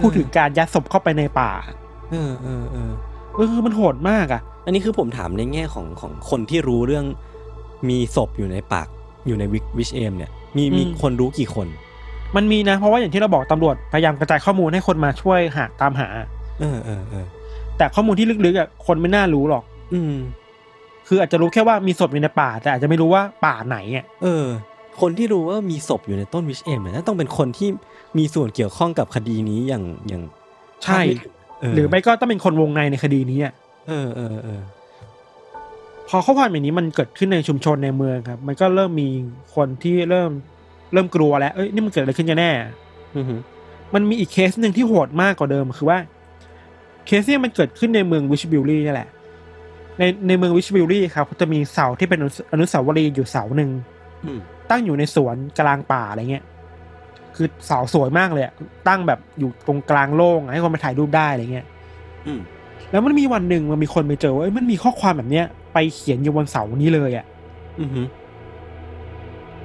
[0.00, 1.50] พูดถึงการยัดศพเข้าไปในป่า
[2.10, 2.92] เออเออเออ
[3.36, 7.04] เออมันโหดมากอะ อันนี้คือผมถามในแง่ของของคนที่รู้เรื่อง
[7.88, 8.88] มีศพอยู่ในปาก
[9.26, 9.44] อยู่ใน
[9.78, 11.66] วิชเอมเนี่ย มีมีอืมคนรู้กี่คน
[12.36, 16.08] มันมีนะ เพราะว่าอย่างที่เราบอกตำรวจพยายามกระจายข้อมูลให้คนมาช่วยหาตามหา
[16.60, 17.26] เออเออเออ
[17.78, 20.14] แต่ข้อมูลที่ลึกๆอะคนไม่น่ารู้หรอก อืม
[21.08, 24.46] คืออาจจะรู้แค่ว่ามีศพอยู่ในป่า แต่อาจจะไม่รู้ว่าป่าไหนอะเออ
[25.00, 27.68] คนที่รู้ว่ามีศพอยู่ในต้นวิชเอมเนี่ยน่าต้องเป็นคนที่
[28.18, 30.22] มีส่วนเกี่ยวข้องกับคดีนี้อย่างอย่าง
[30.84, 31.28] ใช่คาดไม่ถึ
[31.70, 33.52] งเหรือไม่ก็ต้องเป็นคนวงในในคดีนี้อะ
[33.88, 34.60] เออเออเออ
[36.08, 39.08] พอข้อความอย่างนี้มันเกิดขึ้นในชุมชนในเมืองครับ มันก็เริ่มมี
[39.54, 40.30] คนที่เริ่ม
[40.92, 42.50] เริ่มกลัวแล้ว เอ้ยนี่มันเกิดอะไรขึ้นกันแน่
[43.16, 43.40] อือหือ
[43.94, 45.98] มันมีอีกเคสหนึ่งที่โหดมากกว่าเดิมคือว่า
[47.06, 49.08] เคสเนี้มันเกิดขึ้นในเมือง Wychbury นี่แหละ
[49.98, 53.70] ในในเมือง Wychbury ครับจะมีเสาที่เป็นอนุอนุสาวรีย์อยู่เสาหนึ่ง
[54.24, 54.38] อืม
[54.70, 56.44] ตั้งอยู่ในสวนกลางป่าอะไรเงี้ย
[57.36, 58.52] คือเสาสวยมากเลยอะ
[58.88, 61.66] ตั้งแบบอยู่ตรงกลางโล่งอะให้คนมาถ่ายรูปได้อะไรเงี้ย
[62.26, 62.40] อืม
[62.90, 67.26] แล้วมันมีวันหนึ่งมันมีคนไปเจอว่าเอ้ยมันมีข้อความแบบเนี้ยไปเขียนอยู่บนเสานี้เลยอะ
[67.80, 68.06] อือหือ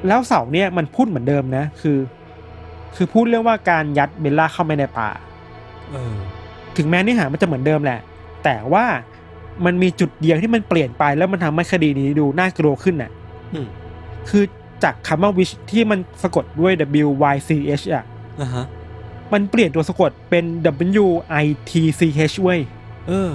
[0.07, 1.97] แล้วเสาเนี่ยมันพูดเหมือนเดิมนะ คือ
[2.95, 5.09] คือพูดเรื่องว่าการยัดเบลล่าเข้าไปในป่า
[5.91, 6.15] เออ
[6.77, 7.99] ถึงแม้เนื้อหามันจะเหมือนเดิมแหละ
[8.43, 8.85] แต่ว่า
[9.65, 13.11] มันมีจุดเดียวที่มันเปลี่ยนไปแล้วมันทำให้คดีนี้ดูน่ากลัวขึ้นน่ะ
[13.53, 13.67] อืม
[14.29, 14.43] คือ
[14.83, 16.73] จากคำว่า wish ที่มันสะกดด้วย
[17.05, 18.03] W Y C H อะ
[18.41, 18.65] อะฮะ
[19.33, 20.45] มันเปลี่ยนตัวสะกดเป็น
[21.03, 21.07] W
[21.43, 22.59] I T C H เว้ย
[23.07, 23.29] เออ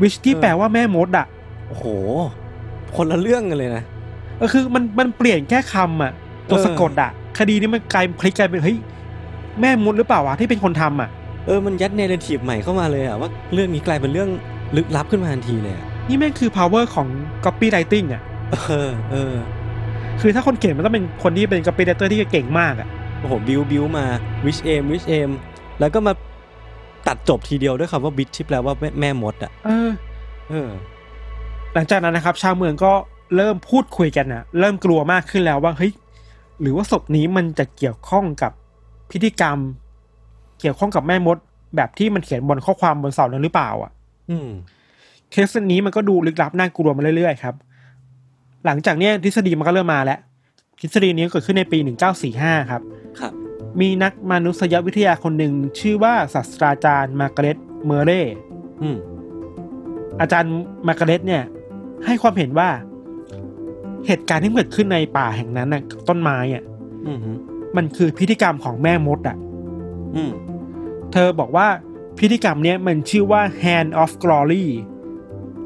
[0.00, 1.26] wish ที่เออแปลว่าแม่มดอะ
[1.68, 1.84] โอ้โห
[2.96, 3.84] คนละเรื่องกันเลยนะ
[4.38, 6.12] เออคือมันมันเปลี่ยนแค่คำอะ
[6.50, 8.78] ตัวเออสะกดอะ คดีนี้มันกลายพลิกกลายเป็นเฮ้ย
[9.60, 11.10] แม่มดหรือเปล่าวะที่เป็นคนทำอะ
[11.46, 14.30] เออมันยัดเนเรทีฟใหม่เข้ามาเลยอะว่าเรื่องนี้กลายเป็นเรื่อง
[14.76, 17.08] ลึกลับขึ้นมาทันทีเลยอะนี่แม่งคือ power ของ
[17.44, 19.34] copywriting อะเออเออ
[20.26, 22.88] คือถ้าคนเขียนมันต้องเป็นคนที่เป็น copywriter ที่เก่งมากอะ
[23.20, 24.04] โอ้โหบิวบิวมา
[24.44, 25.30] วิชเอมวิชเอม
[25.80, 26.12] แล้วก็มา
[27.06, 29.90] ตัดจบทีเดียวด้วยคำว่าบิชที่แปลว่าแม่แม่มดอะเออ
[30.50, 30.70] เออ
[31.74, 32.92] หลังจากนั้นนะครับ ชาวเมืองก็
[33.36, 35.92] เริ่มพูดคุยกันนะเริ่มกลัวมากขึ้นแล้วว่าเฮ้ย
[36.60, 38.52] หรือว่าศพนี้มันจะเกี่ยวข้องกับ
[39.10, 39.58] พิธีกรรม
[40.60, 41.36] เกี่ยวข้องกับแม่มด
[41.76, 43.92] แบบที่มันเขียนบนข้อความบนเสานั้นหรือเปล่า อะ
[44.30, 44.48] อืม
[45.30, 47.54] เคสนี้มันก็ดูลึกลับน่ากลัวมาเรื่อยๆครับ
[48.66, 50.18] หลังจากเนี้ยทฤษฎีมันก็เริ่มมาแล้ว
[50.80, 51.78] ทฤษฎีนี้เกิดขึ้นในปี
[52.24, 52.82] 1945 ครับ
[53.20, 53.32] ครับ
[53.80, 58.22] มีนักมนุษยวิทยาคนหนึ่งชื่อว่าศาสตราจารย์มาร์กาเร็ตเมอร์เรย์
[58.82, 58.96] อืม
[60.20, 60.52] อาจารย์
[60.88, 61.42] มาร์กาเร็ตเนี่ย
[62.06, 62.68] ให้ความเห็นว่า
[64.06, 66.62] เหตุการณ์ที่เกิดขึ้นในป่าแห่งนั้นน่ะกับต้นไม้อะ
[67.06, 67.30] อืมฮึ
[67.76, 69.36] มันคือพิธีกรรมของแม่มดอะ
[70.16, 70.30] อืม
[71.12, 71.66] เธอบอกว่า
[72.18, 74.64] พิธีกรรมเนี้ยมันชื่อว่า Hand of Glory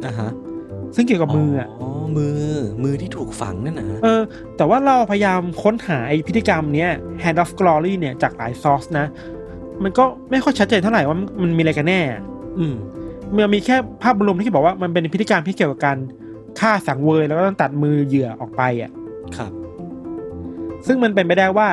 [0.04, 0.30] อะฮะ
[0.94, 2.38] ซึ่งเกี่ยวกับมืออะอ๋อ มือ
[2.82, 4.22] มือที่ถูกฝังนั่นนะเออ
[4.56, 6.90] แต่ว่าเราพยายามค้นหาไอพิธีกรรมเนี้ย
[7.22, 9.06] Hand of Glory เนี่ยจากหลายซอสนะ
[9.82, 12.00] มันก็ไม่ค่อยชัดเจนเท่าไหร่ว่ามันมีอะไรกันแน่
[12.58, 12.74] อืม
[13.34, 15.98] มันมีแค่ภาพรวมที่บอกว่ามันเป็นพิธีกรรมที่เกี่ยวกับการ
[16.60, 18.90] ฆ่าสังเวยแล้วก็ต้องตัดมือเหยื่อออกไปอะ
[19.36, 19.52] ครับ
[20.86, 21.68] ซึ่งมันเป็นไปได้ว่า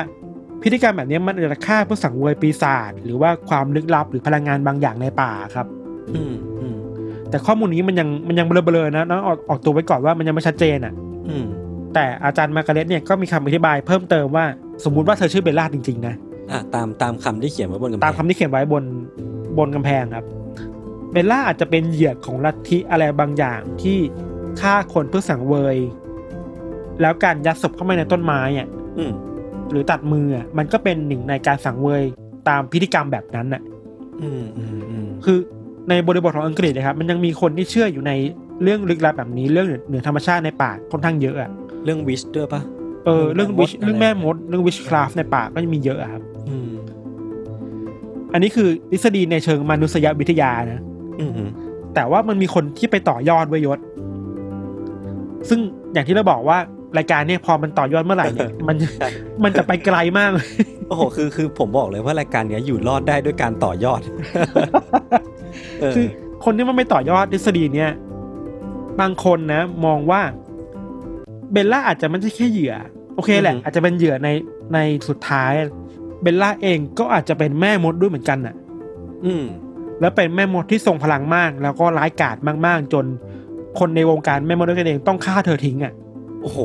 [0.62, 5.66] พิธีกรรมแบบนี้มันอาจจะฆ่าเพื่อสังเวยปีศาจหรือว่าความลึกลับหรือพลังงานบางอย่างในป่าครับ
[6.14, 6.76] อืมอืม
[7.30, 10.92] แต่ข้อมูลนี้มันยังมันยังเบลอๆนะต้องออกออกตัวไว้ก่อนว่ามันยังไม่ชัดเจนอะ
[11.28, 11.44] อืม
[11.94, 14.44] แต่อาจารย์มาร์กาเร็ตเนี่ยก็มีคำอธิบายเพิ่มเติมว่า
[14.84, 16.14] สมมุติว่าเธอชื่อเบลล่าจริงๆนะ
[16.50, 18.84] อะตามตามคำที่เขียนไว้บนกำแพงตามคำที่เขียนไว้บน
[19.58, 20.24] บนกำแพงครับ
[21.12, 23.98] เบลล่าอาจจะเป็นเหยื่อของลัทธิอะไรบางอย่างที่
[24.60, 25.76] ฆ่าคนเพื่อสังเวย
[27.00, 29.12] แล้วการยัดศพเข้ามาในต้นไม้อะอืม
[29.70, 32.04] หรือตัดมืออะมันก็เป็นหนึ่งในการสังเวย
[32.48, 33.62] ตามพิธีกรรมแบบนั้นอะ
[34.22, 35.38] อืมอืมอืมคือ
[35.88, 38.12] ในบริบทของอังกฤษนะครับมันยังมีคนที่เชื่ออยู่ใน
[38.62, 41.50] เรื่องลึกลับแบบนี้เรื่องเหนือธรรมชาติในป่าค่อนข้างเยอะอะ
[41.84, 42.62] เรื่องวิชด้วยปะ
[43.06, 46.68] เออเรื่องวิชเรื่เรื่อองงแม่แม่มมดดเรื่องวิชคราฟในป่าก็จะมีเยอะอะครับอืม
[48.32, 50.80] อันนี้คือทฤษฎีในเชิงมนุษยวิทยานะ
[51.20, 51.50] อืมอืม
[51.94, 53.78] แต่ว่ามันมีคนที่ไปต่อยอดไว้ยศ
[55.48, 55.58] ซึ่ง
[55.92, 56.58] อย่างที่เราบอกว่า
[56.98, 58.76] รายการเนี่ยพอมันต่อยอดเมื่อไหร่เนี่ยมัน
[59.44, 60.48] มันจะไปไกลมากเลย
[60.88, 64.00] โอ้โหคือคือผมบอกเลยว่ารายการเนี้ยอยู่รอดได้ด้วยการต่อยอด
[65.80, 66.06] เออคือ
[66.44, 67.92] คนที่มันไม่ต่อยอดทฤษฎีเนี่ย
[69.00, 70.20] บางคนนะ มองว่า
[71.52, 72.74] เบลล่าอาจจะไม่ใช่แค่เหยื่อ
[73.14, 74.28] โอเคแหละ อาจจะเป็นเหยื่อใน
[74.74, 74.78] ใน
[75.08, 75.52] สุดท้าย
[76.22, 78.54] เบลล่าเองก็อาจจะเป็นแม่มดด้วยเหมือนกันน่ะ
[79.24, 79.44] อืม
[80.00, 83.04] แล้วเป็นแม่มดที่ทรงพลังมาก แล้วก็ร้ายกาจมาก ๆ จน
[83.78, 86.60] คนในวงการแม่มดด้วยกันเองต้องฆ่าเธอทิ้งอะโอ้โห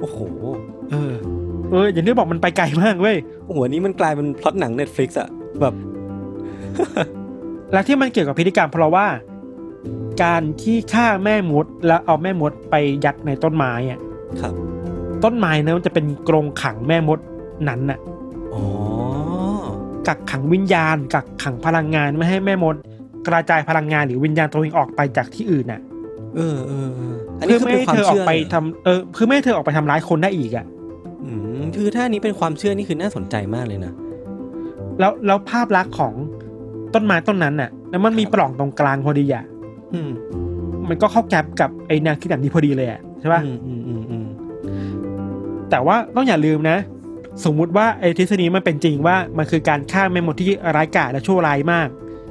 [0.00, 0.18] โอ้โห
[0.90, 1.14] เออ
[1.70, 5.28] เอออย่างที่บอกมันไปไกลมากเว้ยโอ้โหอันนี้มันกลายเป็นพล็อตหนัง Netflix อะ
[5.60, 5.74] แบบ
[7.72, 9.06] และที่มันเกี่ยวกับพิธีกรรมเพราะว่า
[10.22, 14.00] การที่ฆ่าแม่มดแล้วเอาแม่มดไปยัดในต้นไม้อะ
[14.40, 14.54] ครับ
[15.24, 17.18] ต้นไม้นะมันจะเป็นกรงขังแม่มด
[17.68, 17.98] นั้นน่ะ
[18.54, 18.64] อ๋อ
[20.06, 22.74] กักขังวิญญาณ กักขังพลังงานไม่ให้แม่มด
[23.26, 25.80] กระจายพลังงานหรือวิญญาณตัวเองออกไปจากที่อื่นน่ะ
[26.36, 30.66] เออเออเอออันนี้เพื่อคือไม่เป็นให้ความเธอออเชื่กอไปทำเออเพื่อไม่ให้เธอออกไปทำร้ายคนได้อีกอะ
[31.24, 33.92] อืมคือถ้าอันนี้เป็นความเชื่อนี่คือน่าสนใจมากเลยนะ
[35.00, 36.14] แล้วแล้วภาพลักษณ์ของ
[36.94, 39.44] ต้นไม้ต้นนั้นน่ะ แล้วมันมีปล่องตรงกลางพอดีอะ
[39.94, 40.10] อืม
[40.88, 44.26] มันก็เข้าแก๊ปกับไอ้แนวคิดแบบนี้พอดีเลยอะใช่ป่ะอืมอืมอืมอืม
[45.70, 46.78] แต่ว่าต้องอย่าลืมนะ
[47.44, 51.88] สมมุติว่าไอ้ทฤษฎีมันเป็นจริงว่ามันคือการฆ่าแม่มดที่ร้ายกาจและชั่วร้ายมาก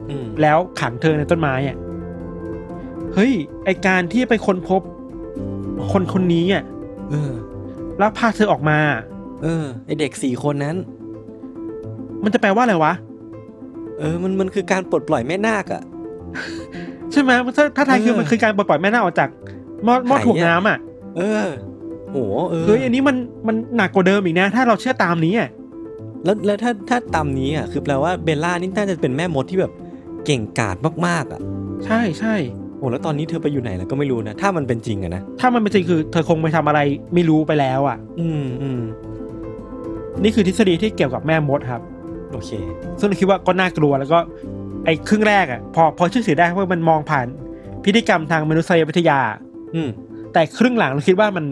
[0.09, 1.77] อืมแล้วขังเธอในต้นไม้อะ
[3.13, 3.31] เฮ้ย
[3.65, 4.81] ไอการที่ไปค้นพบ
[5.91, 6.63] คนคนนี้อะ
[7.09, 7.31] เออ
[7.97, 8.79] แล้วพาเธอออกมา
[9.43, 10.75] เออ ไอเด็กสี่คนนั้น
[12.23, 12.93] มันจะแปลว่าอะไรวะ
[13.99, 15.83] เออ มันมันคือการปลดปล่อยแม่นาคอะ
[17.11, 19.29] ใช่ไหมถ้าถ้าไทยคือเออมันคือการปลดปล่อยแม่นาคออกจาก
[19.83, 20.77] หม้อหม้อไข่ถ่วงอะน้ำอะ
[21.17, 21.47] เออ
[22.11, 22.17] โห
[22.49, 23.15] เออเฮ้ยอันนี้มัน
[23.47, 25.49] มันหนักกว่าเดิมอีกนะ ถ้าเราเชื่อตามนี้อะ
[26.23, 29.71] แล้วแล้วถ้าถ้าตามนี้อะคือแปลว่าเบลล่านี่น่าจะเป็นแม่มดที่แบบ
[30.25, 30.75] เก่งกาจ
[31.07, 31.41] มากๆอะ
[31.85, 36.79] ใช่ใช่โอ้แล้วตอนนี้เธอไปอยู่ไหนแล้วก็ไม่รู้นะ ถ้ามันเป็นจริงอะนะ ถ้ามันเป็นจริงคือเธอคงไปทำอะไร
[37.13, 38.81] ไม่รู้ไปแล้วอะ อืมอืม
[40.23, 41.81] นี่คือทฤษฎีที่เกี่ยวกับแม่มดครับ
[42.31, 42.51] โอเค
[42.99, 44.19] ซึ่งเราคิดว่าก็น่ากลัวแล้วก็
[44.85, 47.25] ไอ้ครึ่งแรกอะ พอพอเชื่อถือได้เพราะมันมองผ่าน
[47.85, 49.19] พิธีกรรมทางมนุษยวิทยา
[49.75, 49.89] อืม
[50.33, 51.45] แต่ครึ่งหลังเราคิดว่ามัน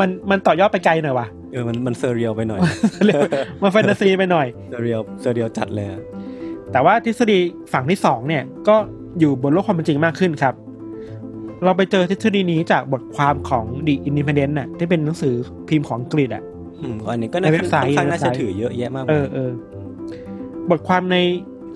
[0.00, 2.60] มันมันต่อยอดไปไกลหน่อยว่ะเออมันมัน surreal ไปหน่อย
[3.06, 3.30] เรียกว่า
[3.62, 6.00] มันแฟนตาซีไปหน่อย surreal surreal จัดเลยอะ
[6.72, 7.38] แต่ว่าทฤษฎี
[7.72, 8.76] ฝั่งที่สองเนี่ยก็
[9.20, 10.54] อยู่บนโลกความเป็นจริงมากขึ้นครับ
[11.64, 15.34] เราไปเจอทฤษฎีนี้จากบทความของ The Independent น่ะที่เป็นหนังสือ
[15.68, 16.42] พิมพ์ของอังกฤษอะ
[16.82, 19.50] อืมอันนี้ก็ในน่าเว็บไซต์ค่อนข้างน่าในเว็บไซจะต์ถือเยอะแยะมากเอมายอเออ
[20.70, 21.16] บทความใน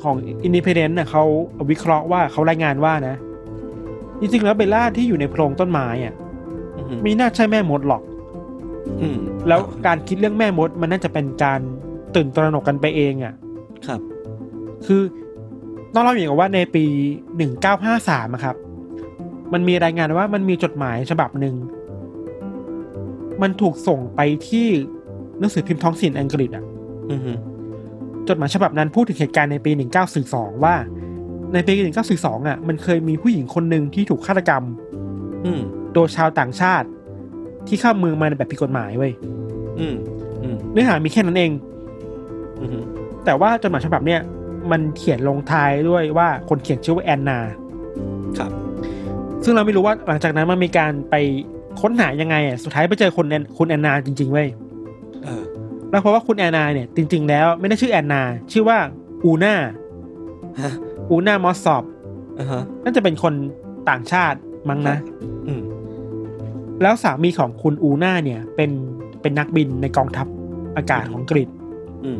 [0.02, 1.24] ของ Independent น่ะเขา
[1.70, 3.16] วิเคราะห์ว่าเขารายงานว่านะ
[4.20, 6.14] จริงๆแล้วเบลล่าที่อยู่ในโพรงต้นไม้อะ
[6.96, 8.02] มไม่น่าใช่แม่มดหรอก
[9.02, 9.18] อืม
[9.48, 11.60] แล้วการคิดเรื่องแม่มดมันน่าจะเป็นการ
[12.14, 13.34] ตื่นตระหนกกันไปเองอะ
[13.86, 14.00] ครับ
[14.86, 15.02] คือ
[15.96, 16.84] ต้องเล่าอย่างว่าในปี
[17.36, 18.56] หนึ่งเก้าห้าสามครับ
[19.52, 21.54] มันมีรายงานว่ามันมีจดหมายฉบับหนึ่ง
[23.42, 24.66] มันถูกส่งไปที่
[25.38, 26.64] หนังสือพิมพ์ท้องถิ่นอังกฤษอะ
[27.10, 27.32] อืมฮึ
[28.28, 30.74] จดหมายฉบับนั้นพูดถึงเหตุการณ์ในปีหนึ่งเก้าสี่สองว่า
[31.54, 34.62] ในปีหนึ่งเก้าสี่สองอะ มันเคยมีผู้หญิงคนหนึ่งที่ถูกฆาตกรรม
[35.46, 35.60] อืม
[35.92, 36.88] โดยชาวต่างชาติ
[37.68, 39.12] ที่เข้าเมืองมาในแบบผิดกฎหมายเว้ย
[39.78, 39.94] อืม
[40.42, 41.50] อืมเนื้อหามีแค่นั้นเอง
[42.60, 42.78] อืมฮึ
[43.24, 44.20] แต่ว่าจดหมายฉบับเนี้ย
[44.72, 47.38] มันเขียนลงท้ายด้วยว่าคนเขียนชื่อว่าแอนนา
[48.38, 48.50] ครับ
[49.44, 51.14] ซึ่งเราไม่รู้ว่าหลังจากนั้นมันมีการไป
[51.80, 54.48] ค้นหายังไงอะสุดท้ายไปเจอคนแอนคุณแอนนาจริงๆเว้ย
[55.24, 55.42] เออ
[55.90, 58.78] แล้วเพราะว่าคุณแอนนาเนี่ยจริง ๆ แล้วไม่ได้ชื่อแอนนา ชื่อว่า
[59.24, 59.54] อูน่า
[60.62, 60.72] ฮะ
[61.10, 61.84] อูน่ามอสซอบ
[62.38, 63.34] อ่าฮะน่าจะเป็นคน
[63.88, 64.96] ต่างชาติมั้งนะ
[65.48, 65.62] อืม
[66.82, 68.70] แล้วสามีของคุณอูน่าเนี่ย เป็น
[69.20, 70.26] เป็นนักบินในกองทัพ
[70.76, 71.48] อากาศของอังกฤษ
[72.04, 72.18] อืม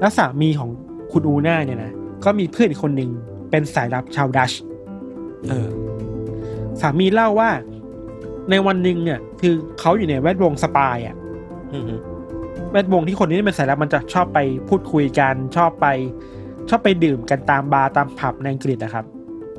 [0.00, 0.70] แล้วสามีของ
[1.12, 1.92] คุณอูน่าเนี่ยนะ
[2.24, 3.10] ก็มีเพื่อนอีกคนหนึ่ง
[3.50, 4.52] เป็นสายลับชาวดัตช์
[5.48, 5.68] เออ
[6.80, 7.50] สามีเล่าว่า
[8.50, 11.16] ในวันหนึ่งเนี่ย คือเขาอยู่ในแวดวง spy อะ
[11.74, 11.94] อืมฮึ
[12.70, 15.86] แวดวงที่คนนี้เป็นสายลับมันจะชอบไปพูดคุยกัน ชอบไป
[16.68, 19.04] ชอบไปดื่มกันตามบาร์ตามผับในอังกฤษนะครับ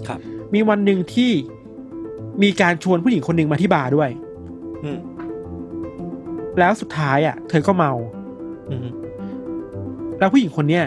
[0.07, 0.19] ครับ
[0.53, 1.31] มีวันหนึ่งที่
[2.43, 4.09] มีการชวนผู้หญิงคนหนึ่งมาที่บาร์ด้วย
[4.83, 4.99] อืม
[6.59, 7.93] แล้วสุดท้ายอะ เธอก็เมา
[8.69, 8.89] อืมฮึ
[10.19, 10.83] แล้วผู้หญิงคนเนี้ย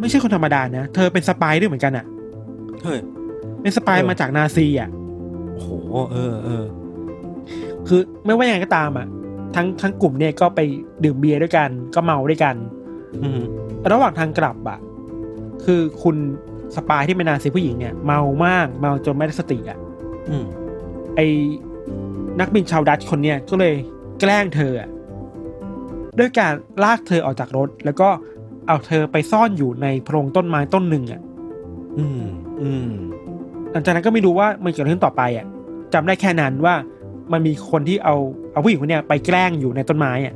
[0.00, 2.04] ไม่ใช่คนธรรมดานะ เธอเป็น spy ด้วยเหมือนกันอะ
[2.82, 2.98] เฮ้ย
[3.62, 4.88] เป็น spy เออมาจากนาซีอะ
[5.54, 5.68] โอ้โห
[6.12, 6.64] เออเออ
[7.88, 9.06] คือไม่ว่ายังไงก็ตามอะ
[9.54, 10.60] ทั้งทั้งกลุ่มเนี่ยก็ไป
[11.04, 12.54] ดื่มเบียร์ด้วยกัน ก็เมาด้วยกัน
[13.22, 13.42] อืมฮึ
[13.92, 14.78] ระหว่างทางกลับอะ
[15.64, 16.16] คือคุณ
[16.76, 19.78] spy ที่เป็นนาซีผู้หญิงเนี่ย เมามากเมาจนไม่ได้สติอะ
[20.30, 20.46] อืม
[21.16, 21.26] ไอ้
[22.40, 23.74] นักบินชาวดัตช์คนเนี้ยก็เลย
[24.20, 24.88] แกล้งเธออะ
[26.18, 26.52] ด้วยการ
[26.84, 28.08] ลากเธอออกจากรถ แล้วก็
[28.68, 31.20] เอาเธอไปซ่อนอยู่ในโพรงต้นไม้ต้นหนึ่งอะ
[31.98, 32.22] อืม
[32.62, 32.90] อืม
[33.72, 35.46] หลังจากนั้นก็ไม่รู้ว่ามันเกิดอะไรขึ้นต่อไปอะ
[35.94, 36.74] จำได้แค่นั้นว่า
[37.32, 38.16] มันมีคนที่เอา
[38.52, 40.34] เอาผู้หญิงคนเนี้ยไปแกล้งอยู่ในต้นไม้อะ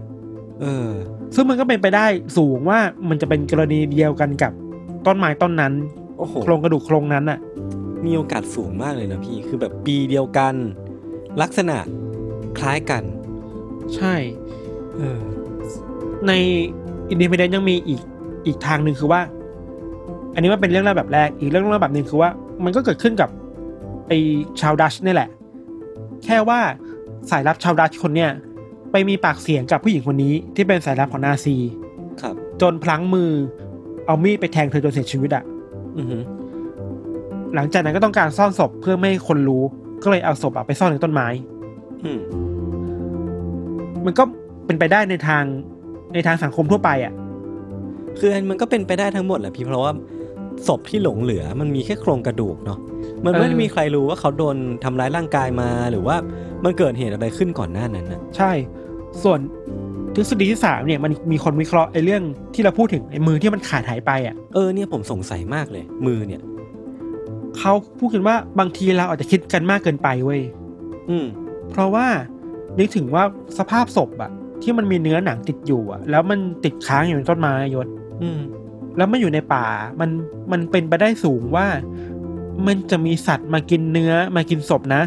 [0.60, 0.88] เออ
[1.34, 4.52] ซึ่งมันก็เป็นไปได้สูงว่ามันจะเป็นกรณีเดียวกันกับ
[5.06, 5.72] ต้นไม้ต้นนั้น
[6.18, 7.38] โอ้โหโครงกระดูกโครงนั้นอะ
[8.04, 10.54] มีโอกาสสูงมากเลยนะพี่ คือแบบปีเดียวกัน
[11.42, 11.76] ลักษณะ
[12.58, 13.02] คล้ายกัน
[13.94, 14.14] ใช่
[14.96, 15.20] เออ
[16.26, 16.32] ใน
[17.11, 18.00] Independent ยังมีอีก
[18.46, 19.20] อีกทางหนึ่งคือว่า
[20.35, 22.31] อันนี้มันเป็นเรื่องเล่าแบบแรก อีกเรื่องเล่าแบบหนึ่งคือว่า
[22.64, 23.28] มันก็เกิดขึ้นกับ
[24.09, 24.12] ไอ
[24.61, 25.28] ชาวดัตช์นี่แหละ
[26.24, 26.61] แค่ว่า
[27.31, 28.31] สายลับชาวดัตช์คนเนี้ย
[28.92, 31.57] ไปมีปากเสียงกับผู้หญิงคนนี้ที่เป็นสายลับของนาซี
[32.22, 33.31] ครับ จนพลั้งมือ
[34.07, 35.44] เอามีดไปแทงเธอจนเสียชีวิตอะ
[35.98, 36.18] อือฮึ
[37.55, 39.62] หลังจากนั้นก็ต้องการซ่อนศพเพื่อไม่ให้คนรู้
[40.02, 41.28] ก็เลยเอาศพอะไปซ่อนในต้นไม้
[42.05, 42.18] อืม
[44.07, 44.24] มันก็
[44.66, 45.44] เป็นไปได้ในทาง
[46.14, 47.12] ในทางสังคมทั่วไปอะ
[48.18, 49.92] คืออันมันก็เป็นไปได้ทั้งหมดแหละพี่เพราะว่า
[50.66, 52.79] ศพที่หลงเหลือมันมีแค่โครงกระดูกเนาะ
[53.25, 56.16] มันไม่ได้มีใครรู้ว่าเขาโดนทำร้ายร่างกายมาหรือว่า
[56.64, 58.53] มันเกิดเหตุอะไรขึ้นก่อนหน้านั้นนะใช่
[59.22, 59.40] ส่วน
[60.14, 62.22] ทฤษฎีที่สามเนี่ยมันมีคนวิเคราะห์ไอ้เรื่อง
[62.55, 66.42] ที่เราพูดถึงไอ้มือที่มันขาดหายไปอะเออเนี่ยผมสงสัยมากเลย มือเนี่ย
[67.59, 70.40] เขาพูดกันว่าบางทีเราอาจจะคิดกันมากเกินไปเว้ย
[71.11, 71.27] อืม
[71.70, 72.07] เพราะว่า
[72.79, 73.25] นึกถึงว่า
[73.59, 74.31] สภาพศพอะ
[74.62, 77.87] ที่มันมีเนื้อหนังติดอยู่อะแล้วมันติดค้างอยู่ในต้นไม้ยศ
[78.22, 78.40] อืม
[78.96, 79.66] แล้วมันอยู่ในป่า
[80.00, 80.11] มัน
[80.52, 81.66] มันเป็นไปได้สูงว่า
[82.66, 85.02] มันจะมีสัตว์มากินเนื้อมากินศพนะ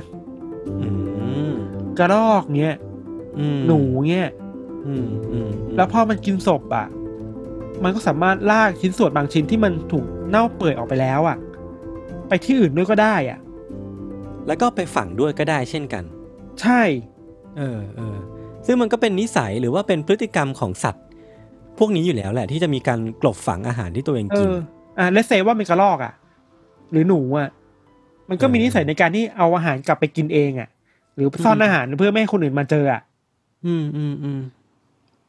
[0.82, 0.90] อื
[1.50, 1.54] ม
[1.98, 2.76] กระรอกเนี้ย
[3.40, 4.30] อืมหนูเนี้ย
[4.86, 6.88] อืมอืมแล้วพอมันกินศพอะ
[7.84, 11.38] มันก็สามารถลากชิ้นส่วนบางชิ้นที่มันถูกเน่าเปื่อยออกไปแล้วอะ
[12.28, 13.40] ไปที่อื่นด้วยก็ได้อะ
[14.48, 16.04] แล้วก็ไปฝังด้วยก็ได้เช่นกัน
[16.62, 16.82] ใช่
[17.58, 18.18] เออเออ
[18.66, 21.05] ซึ่งมันก็เป็นนิสัยหรือว่าเป็นพฤติกรรมของสัตว์
[21.78, 24.56] พวกนี้อยู่แล้วแหละที่จะมีการกลบฝังอาหารที่ตัวเองเอกินอ
[24.98, 26.14] อ่าเลสเซว่าเป็นกระรอกอะ
[26.92, 27.50] หรือหนูอะ
[28.30, 30.70] มันก็มีเออนิสัยในการที่เอาอาหารกลับไปกินเองอะ
[31.16, 33.02] หรือซ่อนอืมอาหารเพื่อไม่ให้คนอื่นมาเจออะ
[33.66, 34.40] อืมอืมอืม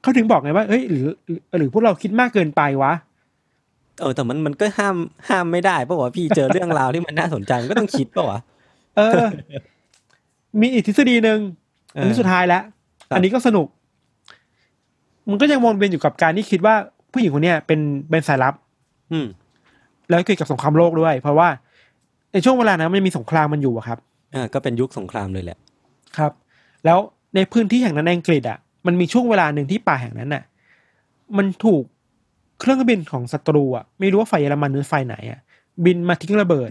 [0.03, 2.93] เขาถึงบอกไงว่าเอ้ยหรือหรือ หรือพวกเราคิดมากเกินไปวะ
[4.01, 4.97] เออแต่มันมันก็ห้าม
[5.29, 8.41] ห้ามไม่ได้เพราะว่าพี่เจอเรื่องราวที่มันน่าสนใจมันก็ต้องคิดป่าวะ
[8.97, 9.23] เออ
[10.61, 11.41] มีอีกทฤษฎีหนึ่ง
[11.95, 12.63] เอออัอันนี้สุดท้ายแล้ว
[13.09, 13.67] ครับอันนี้ก็สนุก
[15.31, 16.75] มันก็ยังวนเวียนอยู่กับการที่คิดว่า
[17.13, 18.55] ผู้หญิงคนเนี้ยเป็นเป็นสายลับ
[19.13, 19.27] อืม
[20.11, 21.49] แล้วเกี่ยวกับสงครามโลกด้วย เพราะว่า
[22.33, 23.99] ในช่วงเวลานั้นมันมีสงครามมันอยู่อะครับ
[24.35, 25.59] อ่าก็เป็นยุคสงครามเลยแหละ
[26.17, 26.33] ครับ
[26.85, 26.99] แล้ว
[27.35, 30.45] ในพื้นที่แห่งนั้นในอังกฤษอะมันมีช่วงเวลาหนึ่งที่ป่าแห่งนั้นอะ
[31.37, 31.83] มันถูก
[32.61, 35.41] เครื่องบินของศัตรูอะไม่รู้ว่าฝ่ายเยอรมันหรือฝ่ายไหนอะ
[35.85, 36.71] บินมาทิ้งระเบิด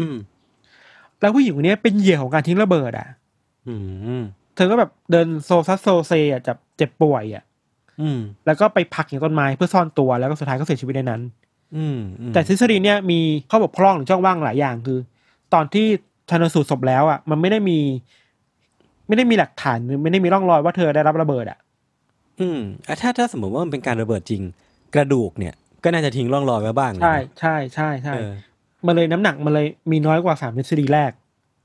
[0.00, 0.16] อืม
[1.20, 3.08] แล้วผู้หญิงคนนี้เป็นเหยื่อของการทิ้งระเบิดอะ
[3.68, 3.74] อื
[4.20, 4.22] ม
[4.54, 7.44] เธอก็แบบเดินโซซัสโซเซอะจะเจ็บป่วยอะ
[8.00, 11.20] อืมแล้วก็ไปพักอย่างต้นไม้เพื่อซ่อนตัวแล้วก็สุดท้ายก็เสียชีวิตในนั้น
[11.76, 14.98] อืมอืมแต่ทฤษฎีเนี้ยมีข้อบกพร่องหรือช่องว่างหลายอย่างคือ
[15.54, 15.86] ตอนที่
[16.30, 17.78] ชันสูตรศพแล้วอะ มันไม่ได้มี
[19.08, 21.58] ไม่ได้มีหลักฐานหรือไม่ได้มีร่องรอยว่าเธอได้รับระเบิดอะ
[22.40, 24.42] อืมอะถ้าถ้าสมมติว่ามันเป็นการระเบิดจริง
[24.94, 28.32] กระดูกเนี่ย ก็น่าจะทิ้งร่องรอยไว้บ้างนะใช่ใช่ใช่ใช่เออ
[28.86, 31.12] มันเลยน้ำหนักมันเลยมีน้อยกว่าสามทฤษฎีแรก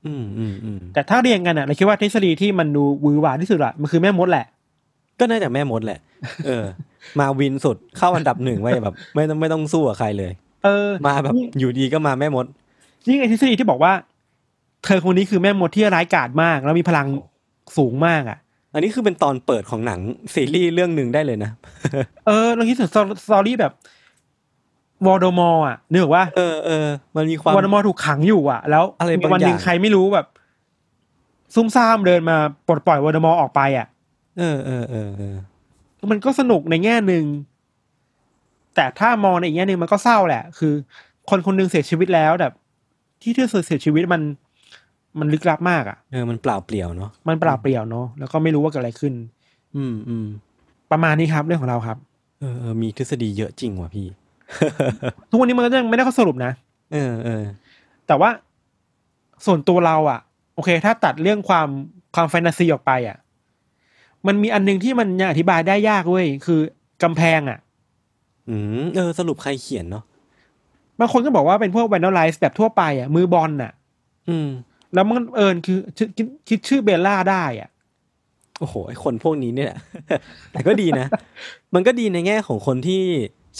[0.06, 4.46] อืมอืมอืมแต่ถ้าเรียงกันอะเราคิดว่าทฤษฎีที่มันดูหวือหวาที่สุดอะมันคือแม่มดแหละ
[5.20, 6.00] ก็น่าจะแม่มดแหละ
[6.46, 6.64] เออ
[7.18, 10.32] มา win สุดเข้าอันดับหนึ่งไว้แบบ ไม่ต้องไม่ต้องสู้กับใครเลย
[10.64, 12.46] เออ มาแบบอยู่ดีก็มาแม่มด
[13.08, 13.92] ยิ่งไอทฤษฎีที่บอกว่า
[14.84, 17.06] เธอคนนี้คือแม่มดที่ร้ายกาจมาก แล้วมีพลัง
[17.76, 18.38] สูงมากอะ
[18.74, 20.00] อันนี้คือเป็นตอนเปิดของหนัง
[20.34, 21.50] ซีรีส์เรื่องหนึ่งได้เลยนะ
[22.26, 22.90] เออเราคิดถึง
[23.26, 23.72] story แบบ
[25.06, 30.26] วอลโดมอร์อะนึกออกว่าเออเออมันมีความวอลโดมอร์ถูกขังอยู่อะ แล้วอะไรมีบางวันหนึ่งอย่างใครไม่รู้แบบ
[31.54, 33.86] ซุ่มซ่ามเดินมาปลดปล่อยวอร์ดมอร์ออกไปอะ
[34.38, 35.36] เออเออเออเออ
[36.10, 37.24] มันก็สนุกในแง่หนึ่ง
[38.74, 40.74] แต่ถ้ามองในอีกแง่หนึ่งมันก็เศร้าแหละ คือ
[41.30, 42.52] คนคนหนึ่งเสียชีวิตแล้วแบบ
[43.22, 44.22] ที่ที่เสียชีวิตมัน
[45.18, 49.14] มันลึกลับมากอะเออมันเปล่าเปลี่ยวเนาะมันเปล่าเปลี่ยวเนาะแล้วก็ไม่รู้ว่าเกิดอะไรขึ้น
[49.76, 50.26] อืมอืม
[50.90, 51.96] ประมาณนี้ครับเรื่องของเราครับ
[52.40, 54.06] เออเออมีทฤษฎีเยอะจริงว่ะพี่
[55.30, 56.52] ทุกวันนี้มันก็ยังไม่ได้ข้อสรุปนะ
[56.92, 57.42] เออเออ
[58.06, 58.30] แต่ว่า
[59.46, 60.20] ส่วนตัวเราอะ
[60.54, 61.68] โอเค ถ้าตัดเรื่องความ
[62.14, 63.16] ความแฟนตาซีออกไปอะ
[64.26, 66.60] มันมีอันหนึงที่มันยังอธิบายได้ยากเว้ยคือ
[67.02, 67.58] กำแพงอะ
[68.48, 70.04] อืมเออสรุปใครเขียนเนาะ
[70.98, 73.72] บางคนก็บอกว่าเป็นพวกแวนดอลไลซ์แบบทั่วไปอะมือบอลอะ
[74.28, 74.48] อืม
[74.94, 77.68] แล้วมันเอิญคือชื่อคิดคิดชื่อเบลล่าได้อะ
[78.60, 79.72] โอ้โหไอคนพวกนี้เนี่ย
[80.52, 81.06] แต่ก็ดีนะ
[81.74, 83.02] มันก็ดีในแง่ของคนที่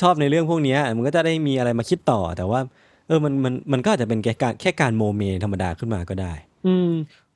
[0.01, 2.61] ชอบในเรื่องพวกเนี้ยมันก็จะได้มีอะไรมาคิดต่อ แต่ว่า
[3.09, 6.33] เออมันมันมันก็อาจจะเป็นแค่การแค่การโมเมธรรมดาขึ้นมาก็ได้
[6.66, 6.90] อืม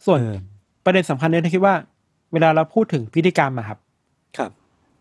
[0.06, 0.38] ส่วนเออ
[0.84, 1.74] ประเด็นสำคัญเนี่ยที่คิดว่า
[2.32, 3.78] เวลาเราพูดถึงพิธีกรรมอะครับ
[4.36, 4.50] ครับ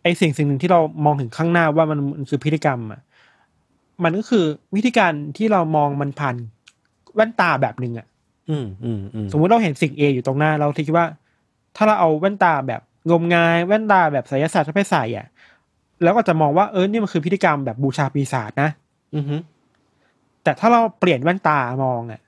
[0.04, 3.02] ไอสิ่งสิ่งหนึ่งที่เรามองถึงข้างหน้าว่ามันมันคือพิธีกรรมอะ
[4.04, 6.36] มันก็คือวิธีการที่เรามองมันผ่าน
[7.16, 8.08] แว่นตาแบบหนึ่งอะ
[8.50, 11.06] อืมอืมอืมสมมุติเราเห็นสิ่ง A อยู่ตรงหน้า เราคิดว่า
[11.76, 15.28] ถ้าเราเอาแว่นตาแบบงมงาย แว่นตาแบบไสยศาสตร์ไปใส่อะ
[16.04, 18.70] แล้วก็จะมองว่าเออนี่มันคือพิธีกรรมแบบบูชาปีศาจนะ
[19.16, 19.36] อือฮึ
[20.44, 22.22] แต่ถ้าเราเปลี่ยนแว่นตามองอะ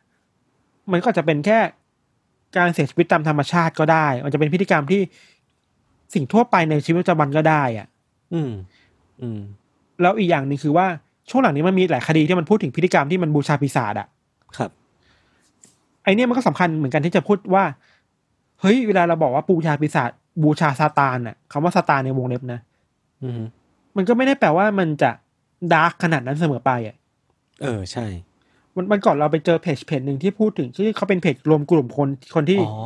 [0.91, 1.59] มันก็จะเป็นแค่
[2.57, 5.01] การเสียชีวิตตามธรรมชาติก็ได้ มันจะเป็นพิธีกรรมที่
[6.13, 7.87] สิ่งทั่วไปในชีวิตประจำวันก็ได้อะ
[8.33, 8.51] อืม
[9.21, 9.39] อืม
[10.01, 10.85] แล้วอีกอย่างหนึ่งคือว่า
[11.29, 14.07] ช่วงหลังนี้มันมีหลายคดีที่มันพูดถึงพิธีกรรมที่มันบูชาปีศาจอะ
[14.57, 14.71] ครับ
[16.03, 17.63] ไอเนี่ยมันก็สำคัญเหมือนกันที่จะพูดว่า
[18.61, 20.09] เฮ้ย เวลาเราบอกว่าบูชาปีศาจ
[20.43, 22.59] บูชาซาตานอะคำว่าซาตานในวงเล็บนะ
[23.23, 23.43] อือฮึ
[23.95, 25.11] มันก็ไม่ได้แปลว่ามันจะ
[25.73, 26.95] dark ขนาดนั้นเสมอไปอะ
[27.61, 28.05] เออ ใช่
[28.75, 32.77] มันมันก่อนเราไปเจอเพจเพจหนึ่งที่พูดถึงที่เขาเป็นเพจรวมกลุ่มคนคนที่อ๋อ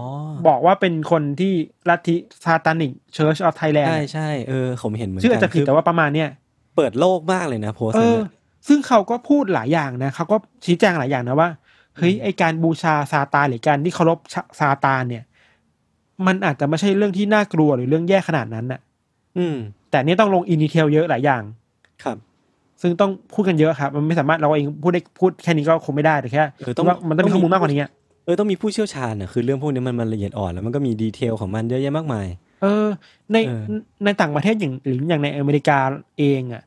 [0.48, 1.54] บอกว่าเป็นคนที่
[1.90, 2.16] ลัทธิ
[2.46, 6.30] Satanic Church of Thailand ใช่ใช่เออผมเห็นเหมือนชื่อกัอาจจะผิดแต่ว่าประมาณเนี้ย
[6.76, 8.30] เปิดโลกมากเลยนะโพสต์เอนั้นอน่ะ
[8.68, 11.50] ซึ่งเขาก็พูดหลายอย่างนะเขาก็ชี้แจงหลายอย่างนะว่า
[11.98, 14.20] เฮ้ยไอการบูชาซาตานหรือการที่เคารพ
[14.60, 15.24] ซาตานเนี่ย
[16.28, 18.80] มันอาจจะไม่ใช่เรื่องที่น่ากลัวหรือเรื่องแย่ขนาดนั้นน่ะ
[19.38, 19.56] อืม
[19.92, 21.44] แต่นี่ต้องลง in detail เยอะหลายอย่าง
[22.04, 22.18] ครับ
[22.82, 27.92] ซึ่งต้องพูดกันเยอะครับ มันไม่สามารถเราเองพูดได้พูดแค่นี้ก็คงไม่ได้แต่แค่เออต้องว่ามันต้องมีข้อมูลมากกว่านี้อะ
[28.26, 32.28] เออต้องมีผู้เชี่ยวชาญอะคือเรื่องพวกนี้มันมันละเอียดอ่อนแล้วมันก็มี detail ของมันเยอะแยะมากมาย
[32.62, 32.88] เออ
[33.32, 35.78] ในเออในต่างประเทศอย่างหรืออย่างในอเมริกา
[36.18, 36.64] เองอะ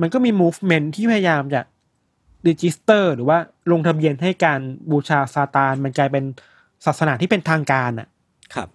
[0.00, 1.60] มันก็มี movement ที่พยายามจะ
[2.48, 3.38] register หรือว่า
[3.72, 6.24] ลงทะเบียนให้การบูชาซาตานมันกลายเป็น
[6.86, 8.08] ศาสนาที่เป็นทางการอะ
[8.54, 8.68] ครับ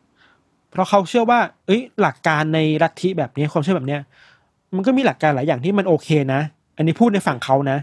[0.71, 4.01] เพราะเขาเชื่อว่า เอ้ย หลักการในลัทธิแบบนี้ความเชื่อแบบเนี้ย
[4.75, 6.41] มันก็มีหลักการหลายอย่างที่มันโอเคนะ
[6.77, 7.77] อันนี้พูดในฝั่งเขานะ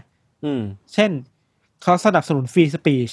[0.45, 0.61] อืม
[0.93, 1.11] เช่น
[1.83, 3.11] เขาสนับสนุนฟรีสปีช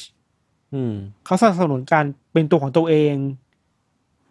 [0.75, 3.15] อืมเขาสนับสนุนการเป็นตัวของตัวเอง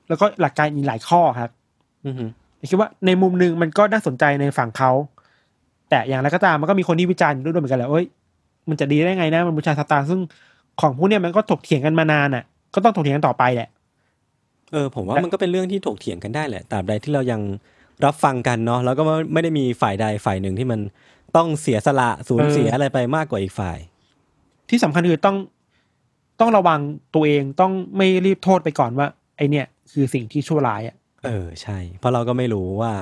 [0.07, 1.51] แล้วก็หลักการอีกหลายข้อครับ
[2.05, 2.13] อืม
[2.69, 4.91] คิดว่าในมุมหนึ่งมันก็น่าสนใจในฝั่งเขา
[5.89, 8.05] แต่อย่างไรก็ตามมันก็มีคนที่วิจารณ์ด้วยเหมือนกันแหละเอ้ย
[8.69, 10.19] มันจะดีได้ไงนะมันบูชาซาตานซึ่ง
[10.81, 13.69] ของพวกเนี้ยมันก็ถกเถียงกันมานานอะ ก็ต้องถกเถียงกันต่อไปแหละ
[14.71, 17.41] เออ ผมว่ามันก็เป็นเรื่องที่ถกเถียงกันได้แหละตราบใดที่เรายัง
[18.05, 20.79] รับฟังกันเนาะแล้วก็ไม่ได้มีฝ่ายใดฝ่ายหนึ่งที่มัน
[21.37, 23.77] ต้องเสียสละสูญเสียเออออะไรไปมากกว่าอีกฝ่าย
[24.69, 25.37] ที่สำคัญคือต้อง
[26.39, 26.79] ต้องระวัง
[27.15, 32.93] ตัวเองต้องไม่รีบโทษไปก่อนว่า ไอเนี่ย คือสิ่งที่ชั่วร้ายอะเออใช่ เพราะเราก็ไม่รู้ว่า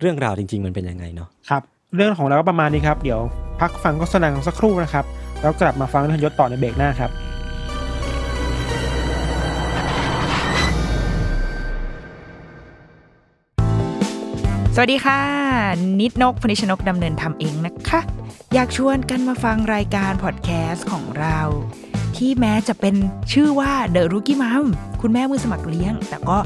[0.00, 1.62] เรื่องราวจริง ๆ มันเป็นยังไงเนาะครับ
[1.96, 3.20] เรื่องของเราก็ประมาณนี้ครับ เดี๋ยว
[3.60, 5.04] พักฟังโฆษณาสักครู่นะครับ
[5.42, 7.10] แล้วกลับมาฟังเรื่องยศต่อในเบรกหน้าครับ
[14.76, 15.20] สวัสดีค่ะ
[16.00, 18.00] นิดนกพนิชนกดำเนินทำเองนะคะ
[18.54, 21.40] อยากชวนกันมาฟังรายการพอดแคสต์ของเรา
[22.16, 22.94] ที่แม้จะเป็น
[23.32, 24.64] ชื่อว่า The Rookie Mom
[25.02, 26.38] คุณแม่มือสมัครเลี้ยง แต่ก็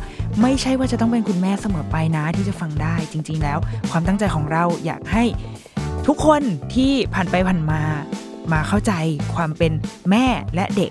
[0.43, 3.59] ไม่ใช่ว่าจะต้องเป็นคุณแม่เสมอไปนะที่จะฟังได้จริง ๆ แล้ว
[3.91, 5.25] ความตั้งใจของเราอยากให้
[6.07, 6.43] ทุกคน
[6.75, 7.81] ที่ผ่านไปผ่านมา
[8.53, 8.93] มาเข้าใจ
[9.35, 9.73] ความเป็น
[10.11, 10.91] แม่และเด็ก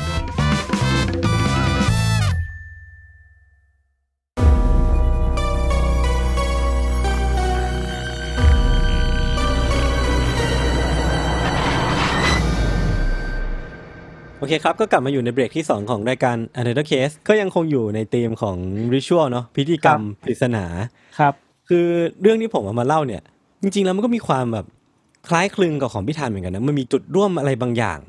[14.41, 18.57] โอเคเคครับ ก็กลับมาอยู่ในเบรกที่ 2 ของรายการ Another Case ก็ยังคงอยู่ในธีมของ
[18.93, 20.63] Ritual เนาะพิธีกรรมปริศนา
[21.19, 21.33] ครับ
[21.69, 21.85] คือ
[22.21, 23.21] เรื่องที่ผมเอามาเล่าเนี่ย
[23.61, 24.65] จริง ๆ แล้วมันก็มีความแบบ
[25.27, 27.99] คล้ายคลึงกับของพี่ธันเหมือนกันนะมันมีจุดร่วมอะไรบางอย่าง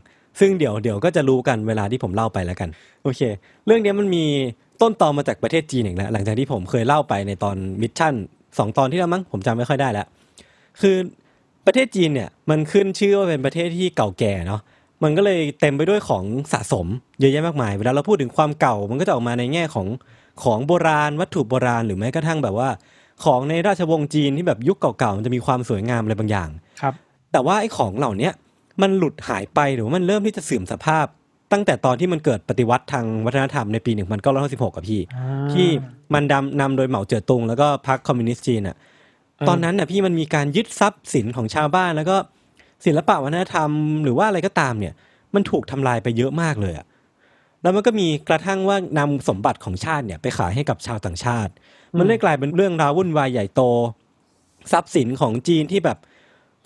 [0.40, 2.68] ซึ่งเดี๋ยวเดี๋ยวก็จะรู้กันเวลาที่ผมเล่าไปแล้วกัน
[3.02, 3.20] โอเค
[3.66, 4.24] เรื่องเนี้ยมันมี
[4.82, 8.14] ต้นตอมาจากประเทศจีนอีกแล้วหลังจากที่ผมเคยเล่าไปในตอน mission
[8.58, 10.06] สองตอนที่แล้วมั้งผมจำไม่ค่อยได้แล้ว
[10.80, 10.96] คือ
[11.66, 14.60] ประเทศจีนเนี่ยมันขึ้นชื่อว่าเป็นประเทศที่เก่าแก่เนาะ
[15.02, 16.86] มันก็เลยเต็มไปด้วยของสะสม
[17.20, 19.86] เยอะแยะมากมาย เวลาเราพูดถึงความเก่า มันก็จะออกมาในแง่ของ
[20.42, 22.68] ของโบราณวัตถุโบราณหรือแม้กระทั่งแบบว่า
[23.24, 26.48] ของในราชวงศ์จีนที่แบบยุคเก่าๆมันจะมีความสวยงามอะไรบางอย่าง
[26.80, 26.94] ครับ
[27.32, 28.32] แต่ว่าไอ้ของเหล่าเนี้ย
[28.82, 31.06] มันหลุดหายไปหรือว่ามันเริ่มที่จะเสื่อมสภาพ
[31.52, 33.92] ตั้งแต่ตอนที่มันเกิดปฏิวัติทางวัฒนธรรมในปี
[34.34, 35.68] 1966กับพี่อ่าที่
[36.14, 38.76] มันดำนำโดยเหมาเจ๋อตุง แล้วก็พรรคคอมมิวนิสต์จีนอะ
[39.38, 42.16] เออตอนนั้นน่ะพี่มันมีการยึดทรัพย์สินของชาวบ้านแล้วก็
[42.84, 43.70] ศิลปะวัฒนธรรม
[44.04, 44.94] หรือว่าอะไรก็ตามเนี่ย
[45.34, 46.86] มันถูกทำลายไปเยอะมากเลยอะ
[47.62, 51.52] แล้วมันก็มีกระทั่งว่านำสมบัติของชาติเนี่ยไปขายให้กับชาวต่างชาติ
[51.98, 53.62] มันเลยกลายเป็นเรื่องราววุ่นวายใหญ่โต
[54.72, 55.98] ทรัพย์สินของจีนที่แบบ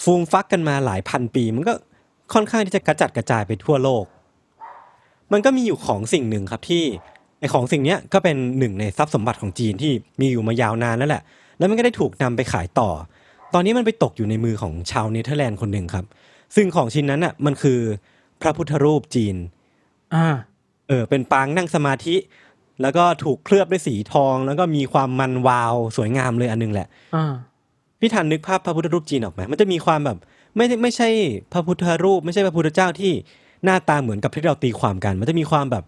[0.03, 1.73] ฟูมฟักกันมาหลายพันปี มันก็
[2.35, 4.05] ค่อนข้างที่จะกระจัดกระจายไปทั่วโลก
[5.33, 6.85] มันก็มีอยู่ของสิ่งหนึ่งครับที่
[7.41, 11.23] ไอของสิ่งเนี้ยก็เป็นหนึ่งในทรัพย์สมบัติของจีนที่มีอยู่มายาวนานแล้วแหละ
[11.59, 12.91] แล้วมันก็ได้ถูกนำไปขายต่อ
[13.59, 16.05] ตอนนี้มันไปตกอยู่ในมือของชาวเนเธอร์แลนด์คนหนึ่งครับ
[16.57, 17.81] ซึ่งของชิ้นนั้นอะมันคือ
[18.41, 19.37] พระพุทธรูปจีน
[20.15, 20.27] อ่า
[20.89, 22.17] เออ เป็นปางนั่งสมาธิ
[22.83, 27.33] แล้วก็ถูกเคลือบด้วยสีทอง แล้วก็มีความมันวาวสวยงามเลยอันหนึงแหละ อ่า
[28.01, 30.19] พี่ทันนึกภาพพระพุทธรูปจีนออกไหมมันจะมีความแบบ
[30.57, 31.09] ไม่ได้ไม่ใช่
[31.53, 33.13] พระพุทธรูป ไม่ใช่พระพุทธเจ้าที่
[33.65, 35.85] หน้าตาเหมือนกับที่เราตีความกัน มันจะมีความแบบ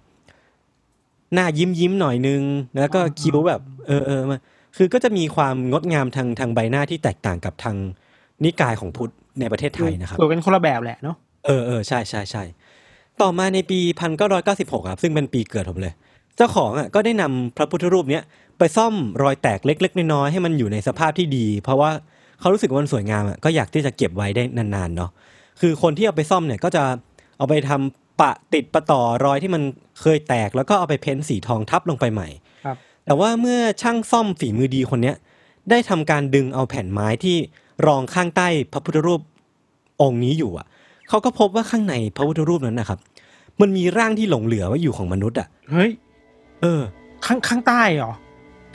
[1.34, 2.42] หน้ายิ้มยิ้มหน่อยนึง
[2.80, 4.38] แล้วก็คิ้วแบบ เออเออมา
[4.78, 7.76] คือก็จะมีความงดงามทางทางใบหน้าที่แตกต่างกับทาง
[8.44, 11.16] นิกายของพุทธในประเทศไทยนะครับสวยกันคนละแบบแหละเนาะ
[11.46, 12.42] เออเออใช่ใช่ใช่
[13.22, 15.94] ต่อมาในปีพันเก้าร้อยเก้าสิบหกครับซึ่งเป็นปีเกิดผมเลย
[16.36, 18.22] เจ้าของอะก็ได้นำพระพุทธรูปเนี้ย
[18.58, 21.90] ไปซ่อมรอยแตกเล็ก ๆ น้อยๆให้มันอยู่ในสภาพที่ดี เพราะว่า
[22.40, 25.10] เขารู้สึกว่ามันสวยงามอะก็อยากที่จะเก็บไว้ได้นานๆเนาะ
[25.60, 26.82] คือคนที่เอาไปซ่อมเนี่ยก็จะ
[27.38, 29.62] เอาไปทำปะติดประต่อรอยที่มัน
[30.00, 32.47] เคยแตก แล้วก็เอาไปเพ้นสีทองทับลงไปใหม่ครับ
[33.08, 35.16] แต่ว่าเมื่อช่างซ่อมฝีมือดีคนเนี้ย
[35.70, 37.36] ได้ทำการดึงเอาแผ่นไม้ที่
[37.86, 39.20] รองข้างใต้พระพุทธรูป
[40.02, 40.66] องค์นี้อยู่อะ
[41.08, 42.98] เขาก็พบว่าข้างในพระพุทธรูปนั้นนะครับ
[43.60, 45.90] มันมีร่างที่หลงเหลือไว้อยู่ของมนุษย์อะเฮ้ย
[46.62, 46.80] เออ
[47.26, 48.12] ข้างข้างใต้เหรอ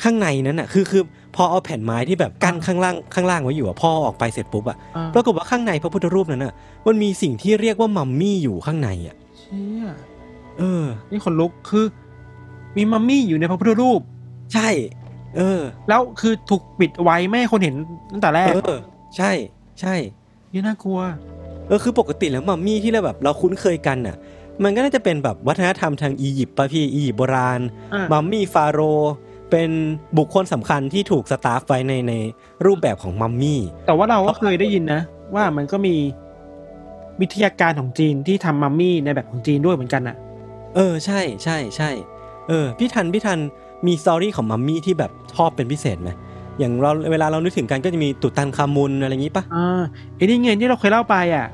[0.04, 1.04] ข้างในนั้นอะ คือคือ
[1.36, 6.54] พอเอาแผ่นไม้ที่แบบกั้นข้างล่างข้างล่างไว้อยู่อะพอออกไปเสร็จปุ๊บอะอ่าปรากฏว่าข้างในพระพุทธรูปนั้นอะ
[6.88, 9.86] มันมีสิ่งที่เรียกว่ามัมมี่อยู่ข้างในอะเชี่ย
[10.60, 11.86] เออ นี่คนลุกคือ
[12.78, 14.02] มีมัมมี่อยู่ในพระพุทธรูป
[14.54, 14.70] ใช่
[15.38, 17.76] เออ แล้วคือถูกปิดไว้ไม่ให้คนเห็น
[18.12, 18.80] ตั้งแต่แรก เออ
[19.18, 19.32] ใช่
[19.82, 19.96] ใช่
[20.52, 21.00] นี่น่ากลัว
[21.68, 24.16] เออคือปกติแล้วมัมมี่ที่เราแบบเราคุ้นเคยกันน่ะ
[24.64, 27.62] มันก็น่าจะเป็นแบบวัฒนธรรมทางอียิปต์ป่ะพี่อียิปต์โบราณ
[27.94, 29.14] อ่ามัมมี่ฟาโรห์
[29.52, 29.70] เป็น
[30.18, 32.14] บุคคลสำคัญที่ถูกสตาฟไว้ในใน
[32.66, 35.02] รูปแบบของมัมมี่ แต่ว่าเราก็เคยได้ยินนะ
[35.36, 35.96] ว่ามันก็มี
[37.22, 40.16] วิทยาการของจีนที่ทำมัมมี่ในแบบของจีนด้วยเหมือนกันอะ
[40.76, 41.90] เออ ใช่ใช่ใช่
[42.48, 43.40] เออ พี่ทันพี่ทัน
[43.88, 46.10] มีสตอรี่ของมัมมี่ที่แบบชอบเป็นพิเศษไหม
[46.60, 49.82] อย่างเราเวลาเรานึกถึงกันก็จะมีตุตันคามุนอะไรอย่างนี้ปะอ่า
[50.16, 51.48] ไอ้นี่ไงที่เราเคยเล่าไปอะ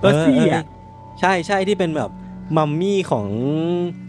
[0.00, 0.64] เออซี่อะ
[1.20, 2.10] ใช่ใช่ที่เป็นแบบ
[2.56, 3.26] มัมมี่ของ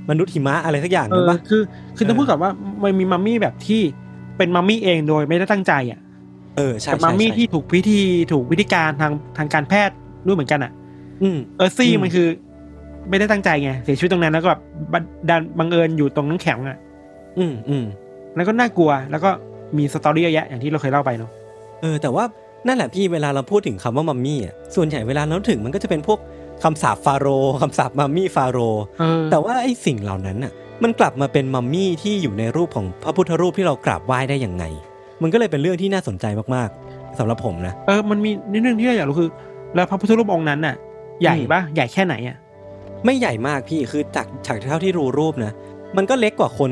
[0.10, 1.62] มนุษย์หิมะอะไรสักอย่างเอนึงอปะคือ
[1.96, 2.52] คือต้องเออพูดก่อนว่า
[2.84, 3.82] มันมีมัมมี่แบบที่
[4.38, 6.00] เป็นมัมมี่เองโดยไม่ได้ตั้งใจอะ
[6.58, 10.72] เออใช่กับใช่มัมมี่ใช่ที่ถูกพิธีถูกวิธีการทางทางการแพทย์ด้วยเหมือนกันอะ
[11.22, 12.28] อืมเออซี่อืมมันคือ
[13.10, 14.62] ไม่ได้ตั้งใจไงเสียชีวิตตรงนั้นแล้วก็แบบ
[14.94, 16.78] บันดันบังเอิญอยู่ตรงน้ำแข็งอะ
[17.40, 17.86] อืมอืม
[18.36, 19.30] แล้วก็น่ากลัว แล้วก็
[19.78, 21.32] มี story เยอะแยะอย่างที่เราเคยเล่าไปเนาะ
[21.82, 22.24] เออ แต่ว่า
[22.68, 26.20] นั่นแหละพี่เวลาเราพูดถึงคำว่ามัมมี่อะส่วนใหญ่เวลาเราถึงมันก็จะเป็นพวก
[26.64, 30.52] คำสาปฟาโรห์คำสาปมัมมี่ฟาโรห์เออแต่ว่าไอ้สิ่งเหล่านั้นน่ะ
[30.84, 34.64] มันกลับมาเป็นมัมมี่ที่อยู่ในรูปของพระพุทธรูปที่เรากราบไหว้ได้อย่างไง
[35.22, 36.26] มันก็เลยเป็นเรื่องที่น่าสนใจ
[36.56, 39.30] มากๆสำหรับผมนะเออมันมีนิดนึงที่เราอยากรู้คือ
[39.76, 40.76] แล้วพระพุทธรูปองค์นั้นน่ะ
[41.22, 42.38] ใหญ่อืมปะใหญ่แค่ไหนอะ
[43.06, 45.52] ไม่ใหญ่มากพี่คือจากจากเท่าที่รู้รูปนะ
[45.98, 46.72] มันก็เล็กกว่าคน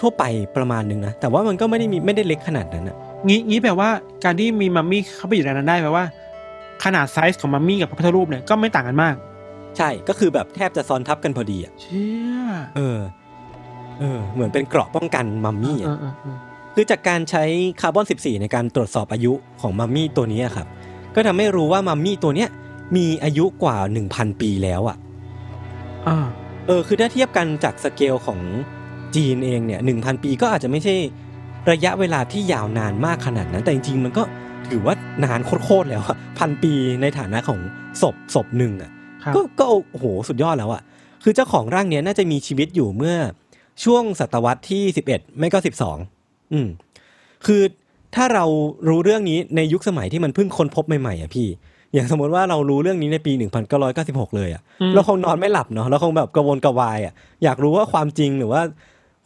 [0.00, 0.24] ทั่วไป
[0.56, 2.96] ประมาณนึงนะ แต่ว่ามันก็ไม่ได้มีไม่ได้เล็กขนาดนั้นอะ
[3.28, 3.88] งี้งี้แปลว่า
[4.24, 6.04] การที่มีมัมมี่เข้าไปอยู่ในนั้นได้แปลว่า
[6.84, 9.14] ขนาดไซส์ของมัมมี่กับพระพุทธรูปเนี่ยก็ไม่ต่างกันมาก
[9.76, 12.36] ใช่ก็คือแบบแทบจะซ้อนทับกันพอดีอะเชี่ย
[12.76, 12.98] เออ
[13.98, 16.36] เออ เหมือนเป็นเกราะป้องกันมัมมี่เออะอเออเออ
[16.74, 17.44] คือจากการใช้
[17.80, 20.66] คาร์บอน 14 ในการตรวจสอบอายุของมัมมี่ตัวนี้อะครับ
[21.14, 22.48] ก็ทำให้รู้ว่ามัมมี่ตัวเนี้ย
[22.96, 23.76] มีอายุกว่า
[24.08, 24.96] 1,000 ปีแล้วอะ
[26.08, 26.18] อ่า
[26.66, 28.40] เออ คือถ้าเทียบกันจากสเกลของ
[29.16, 30.94] จีนเองเนี่ย1,000ปีก็อาจจะไม่ใช่
[31.70, 34.22] ระยะเวลาที่ยาวนานมากขนาดนั้น แต่จริงๆมันก็
[34.70, 34.94] ถือว่า
[35.24, 37.60] นานโคตรๆแล้วอะพันปีในฐานะของ
[38.02, 38.90] ศพศพหนึ่งอะ
[39.24, 40.82] ครับก็ก็โอ้โหสุดยอดแล้วอะ
[41.24, 43.16] คือเจ้าของร่างเนี้ยน่าจะมีชีวิตอยู่เมื่อ
[43.84, 45.96] ช่วงศตวรรษที่สิบเอ็ดไม่ก็สิบสอง
[46.52, 46.68] อืม
[47.46, 47.62] คือ
[48.14, 48.44] ถ้าเรา
[48.88, 51.48] รู้เรื่องนี้ในยุคสมัยที่มันเพิ่งค้นพบใหม่ๆอะพี่
[51.94, 58.60] อย่างสมมติว่าเรารู้เรื่องนี้ในปีหนึ่งพันเก้าร้อยเก้าสิบหกเลยอะอืมเราคงนอนไม่หลับเนาะเราคงแบบกระวนกระวายอะอยากรู้ว่าความจริงหรือว่า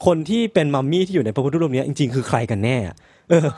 [0.06, 2.96] คนที่เป็นมัมมี่ที่อยู่ในพระพุทธรูปเนี้ยจริงๆ คือใครกันแน่อะ
[3.30, 3.48] เออ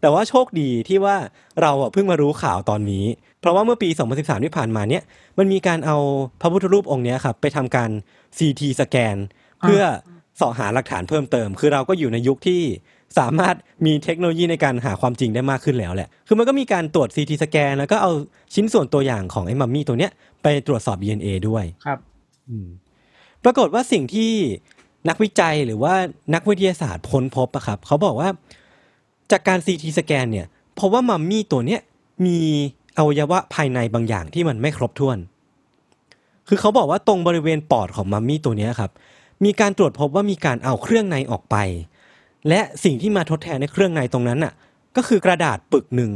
[0.00, 1.16] แต่ว่าโชคดีที่ว่า
[1.62, 3.04] เราอะเพิ่งมารู้ข่าวตอนนี้
[3.40, 5.02] เพราะว่าเมื่อปี 2013 ที่ผ่านมาเนี่ย
[5.38, 5.96] มันมีการเอา
[6.40, 7.90] พระพุทธรูปองค์เนี้ยครับไปทำการ
[8.38, 9.16] CT สแกน
[9.62, 9.82] เพื่อ
[10.36, 12.62] เสาะหาหลักฐานเพิ่มเติม คือเราก็อยู่ในยุคที่
[13.18, 13.54] สามารถ
[13.86, 18.12] มีเทคโนโลยีในการหาความจริงได้มากขึ้นแล้วแหละ คือมันก็มีการตรวจ CT สแกน แล้วก็เอา
[18.54, 20.12] ชิ้นส่วนตัวอย่างของไอ้มัมมี่ตัวเนี้ย
[20.42, 21.98] ไปตรวจสอบ DNA ด้วย ครับ
[23.44, 24.32] ปรากฏว่าสิ่งที่
[25.08, 25.94] นักวิจัยหรือว่า
[26.34, 28.28] นักวิทยาศาสตร์ค้นพบอะครับเขาบอกว่า
[29.30, 31.80] จากการ CT สแกนเนี่ยเพราะว่ามัมมี่ตัวเนี้ย
[32.26, 32.38] มี
[32.98, 35.18] อวัยวะภายในบางอย่างที่มันไม่ครบถ้วน
[36.48, 38.90] คือเขาบอกว่าตรงบริเวณปอดของมัมมี่ตัวเนี้ยครับ
[39.44, 41.56] มีการตรวจพบว่ามีการเอาเครื่องในออกไป
[42.48, 44.52] และสิ่งที่มาทดแทนในเครื่องในตรงนั้นน่ะ
[44.96, 46.12] ก็คือกระดาษปึกหนึ่ง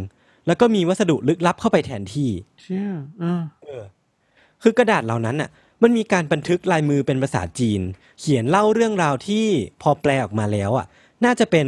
[0.46, 2.30] แล้วก็มีวัสดุลึกลับเข้าไปแทนที่
[2.62, 3.24] เชื่อ เอ
[3.80, 3.82] อ
[4.62, 5.50] คือกระดาษเหล่านั้นน่ะ
[5.82, 7.80] มันมีการบันทึกลายมือเป็นภาษาจีน
[8.20, 9.46] เขียนเล่าเรื่องราวที่
[9.82, 10.86] พอแปลออกมาแล้วอะ
[11.24, 11.66] น่าจะเป็น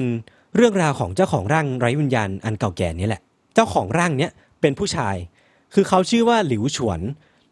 [0.56, 3.22] เรื่องราวของเจ้าของร่างไร้วิญญาณอันเก่าแก่นี้แหละ
[3.54, 4.30] เจ้าของร่างเนี้ย
[4.60, 5.16] เป็นผู้ชาย
[5.74, 7.00] คือเขาชื่อว่าหลิวฉวน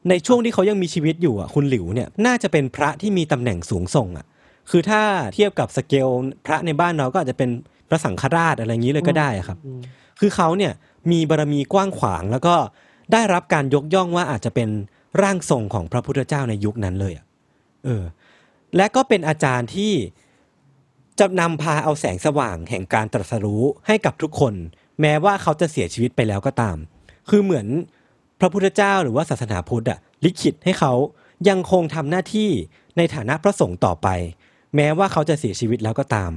[0.09, 4.27] ในช่วงที่เขายังมีชีวิตอยู่อะคุณหลิวเนี่ยน่าจะเป็นพระที่มีตำแหน่งสูงส่งอะ
[4.71, 5.03] คือถ้า
[5.35, 6.09] เทียบกับสเกล
[6.47, 7.51] พระในบ้านเราก็อาจจะเป็น
[7.89, 9.59] พระสังฆราชอะไรอย่างนี้เลยก็ได้อะครับ
[10.21, 10.73] คือเขาเนี่ย
[11.11, 12.55] มีบารมีกว้างขวางแล้วก็
[13.13, 14.69] ได้รับการยกย่องว่าอาจจะเป็น
[15.23, 17.25] ร่างทรงของพระพุทธเจ้าในยุคนั้นเลยอะ
[17.85, 18.05] เออ
[18.77, 19.93] และก็เป็นอาจารย์ที่
[21.19, 24.55] จะนำพาเอาแสงสว่างแห่งการตรัสรู้ให้กับทุกคน
[25.01, 26.77] แม้ว่าเขาจะเสียชีวิตไปแล้วก็ตาม
[27.29, 27.67] คือเหมือน
[28.41, 30.93] พระพุทธเจ้าหรือว่าศาสนาพุทธอะลิขิตให้เขา
[31.49, 32.51] ยังคงทำหน้าที่
[32.97, 34.09] ในฐานะพระสงฆ์ต่อไป
[34.77, 36.33] แม้ว่าเขาจะเสียชีวิตแล้วก็ตาม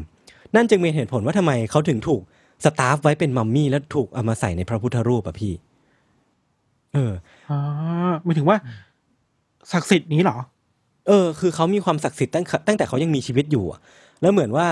[0.55, 2.21] นั่นจึงเป็นเหตุผลว่าทำไมเขาถึงถูก
[2.63, 5.53] สตาฟไว้เป็นมัมมี่แล้วถูกเอามาใส่ในพระพุทธรูปอะพี่
[6.93, 7.13] เออ
[7.49, 7.57] อ๋อ
[8.23, 8.57] หมายถึงว่า
[9.71, 10.37] ศักดิ์สิทธิ์นี้เหรอ
[11.07, 13.79] เออ คือเขามีความศักดิ์สิทธิ์ตั้งตั้งแต่เขายังมีชีวิตอยู่อะ
[14.21, 14.67] แล้วเหมือนว่า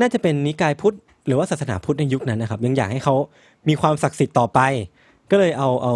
[0.00, 0.96] น่าจะเป็นนิกายพุทธ
[1.26, 3.14] หรือว่าศาสนาพุทธในยุคนั้นนะครับ ยังอยากให้เขา
[3.68, 4.60] มีความศักดิ์สิทธิ์ต่อไป
[5.30, 5.94] ก็เลยเอาเอา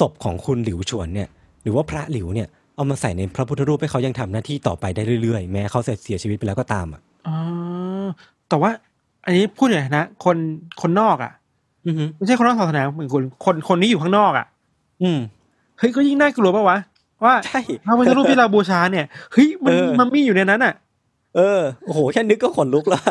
[0.00, 1.28] ศพของคุณหลิวฉวนเนี่ย
[1.62, 7.36] หรือว่าพระหลิวเนี่ยเอามาใส่ในพระพุทธรูปให้เขายังทำหน้าที่ต่อไปได้เรื่อยๆ แม้เขาจะเสียชีวิตไปแล้วก็ตามอะอ๋อ
[8.48, 8.70] แต่ว่า
[9.24, 10.36] อันนี้พูดอย่างนะ คน
[10.80, 11.32] คนนอกอะ
[11.86, 14.46] อือฮึไม่ใช่คนนอกศาสนาเหมือนคุณคนคนนี้อยู่ข้างนอกอะ
[15.02, 15.18] อืม
[15.78, 16.78] เฮ้ยก็ยิ่งน่ากลัวปะวะ
[17.24, 20.74] ว่าใช่พระพุทธรูปที่เราบูชาเนี่ยเฮ้ยมันเออมันมีอยู่ในนั้นอะ
[21.36, 23.02] เออโอ้โหแค่นึกก็ขนลุกแล้ว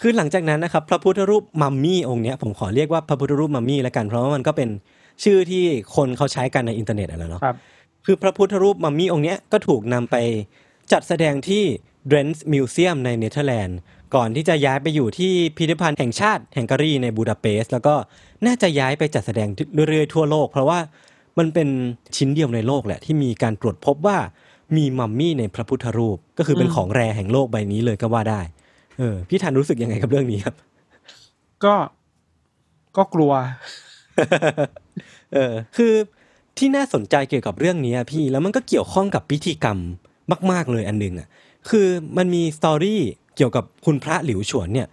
[0.00, 4.68] คือหลังจากนั้นนะครับ พระพุทธรูปมัมมี่องค์เนี้ยผมขอเรียกว่าพระพุทธรูปมัมมี่แล้วกันเพราะว่ามันก็เป็น
[5.24, 5.64] ชื่อที่
[5.96, 7.56] คนเขาใช้กันในอินเทอร์เน็ตอะแหละเนาะครับ
[8.06, 10.16] คือพระพุทธรูปมัมมี่องค์เนี้ยก็ถูกนำไป
[10.92, 11.62] จัดแสดงที่
[12.06, 13.78] เดรนส์มิวเซียมในเนเธอร์แลนด์
[14.14, 17.94] ก่อนที่จะย้ายไปอยู่ที่พิพิธภัณฑ์แห่งชาติแห่งการีในบูดาเปสต์แล้วก็
[18.46, 19.48] น่าจะย้ายไปจัดแสดง
[19.88, 20.78] เรื่อยๆทั่วโลก เพราะว่า
[21.38, 21.68] มันเป็น
[22.16, 24.18] ชิ้นเดียวในโลกแหละที่มีการตรวจพบว่า
[24.76, 28.40] มีมัมมี่ในพระพุทธรูป ก็คือเป็นอืมของแรแห่งโลกใบนี้เลยก็ว่าได้
[28.98, 30.54] เออ พี่ทันรู้สึกยังไงกับเรื่องนี้ครับ
[31.64, 31.74] ก็
[32.96, 33.32] ก็กลัว
[35.32, 35.92] เออ คือ
[36.58, 39.78] ที่น่าสนใจเกี่ยวกับเรื่องนี้อะพี่แล้วมันก็เกี่ยวข้องกับพิธีกรรม
[40.50, 41.28] มาก ๆ เลยอันหนึงอะ
[41.70, 43.00] คือมันมีสตอรี่
[43.36, 44.88] เกี่ยวกับคุณพระหลิวฉวนเนี่ย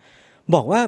[0.54, 0.82] บอกว่า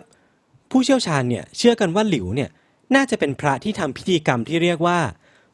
[0.78, 2.49] ผู้เชี่ยวชาญเนี่ยเชื่อกันว่าหลิวเนี่ย
[2.95, 4.97] น่าจะเป็นพระที่ทำพิธีกรรมที่เรียกว่า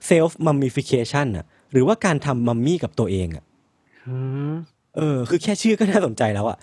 [0.09, 3.43] self mummification อะหรือว่าการทำมัมมี่กับตัวเองอะ
[4.07, 4.15] อื
[4.51, 4.53] ม
[4.97, 6.57] เออ คือแค่ชื่อก็น่าสนใจแล้วอะ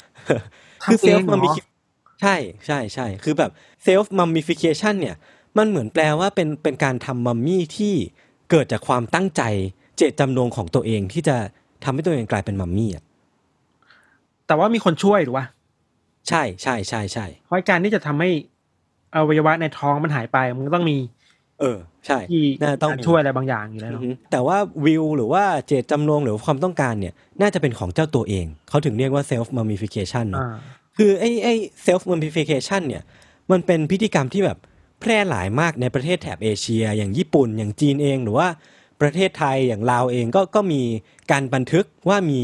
[0.85, 1.67] ทำคือเอง self เหรอ mummification
[2.21, 2.37] ใช่
[2.67, 3.51] ใช่ใช่คือแบบ
[3.87, 5.17] self mummification เนี่ย
[5.59, 7.95] มันเหมือนแปลว่าเป็นเป็นการทำมัมมี่ที่
[8.51, 9.43] เกิดจากความตั้งใจ
[9.97, 11.37] เจตจำนงของตัวเองที่จะ
[11.85, 13.05] ทำให้ตัวเองกลายเป็นมัมมี่อะ
[14.47, 15.47] แต่ว่ามีคนช่วยหรือวะ
[16.29, 18.31] ใช่ใช่ใช่ใช่เพราะการที่จะทำให้
[19.15, 20.97] อวัยวะในท้องมันหายไปมันก็ต้องมี
[21.61, 30.57] เออ ใช่ที่น่าต้องการมีช่วยอะไรบางอย่างอยู่แล้วอือเนาะฮึแต่ว่าวิวหรือว่าเจตจำนงหรือว่าความต้องการเนี่ย น่าจะเป็นของเจ้าตัวเอง เขาถึงเรียกว่า self mummification เนอะอ่า
[30.97, 31.55] คือไอ้ไอ้
[31.87, 33.03] self mummification เนี่ย
[33.51, 34.59] มันเป็นพิธีกรรมที่แบบ
[35.01, 38.49] แพร่หลายมากในประเทศแถบเอเชีย อย่างญี่ปุ่นอย่างจีนเองหรือว่า
[39.01, 40.83] ประเทศไทยอย่างลาวเองก็ก็มี
[41.31, 42.43] การบันทึกว่ามี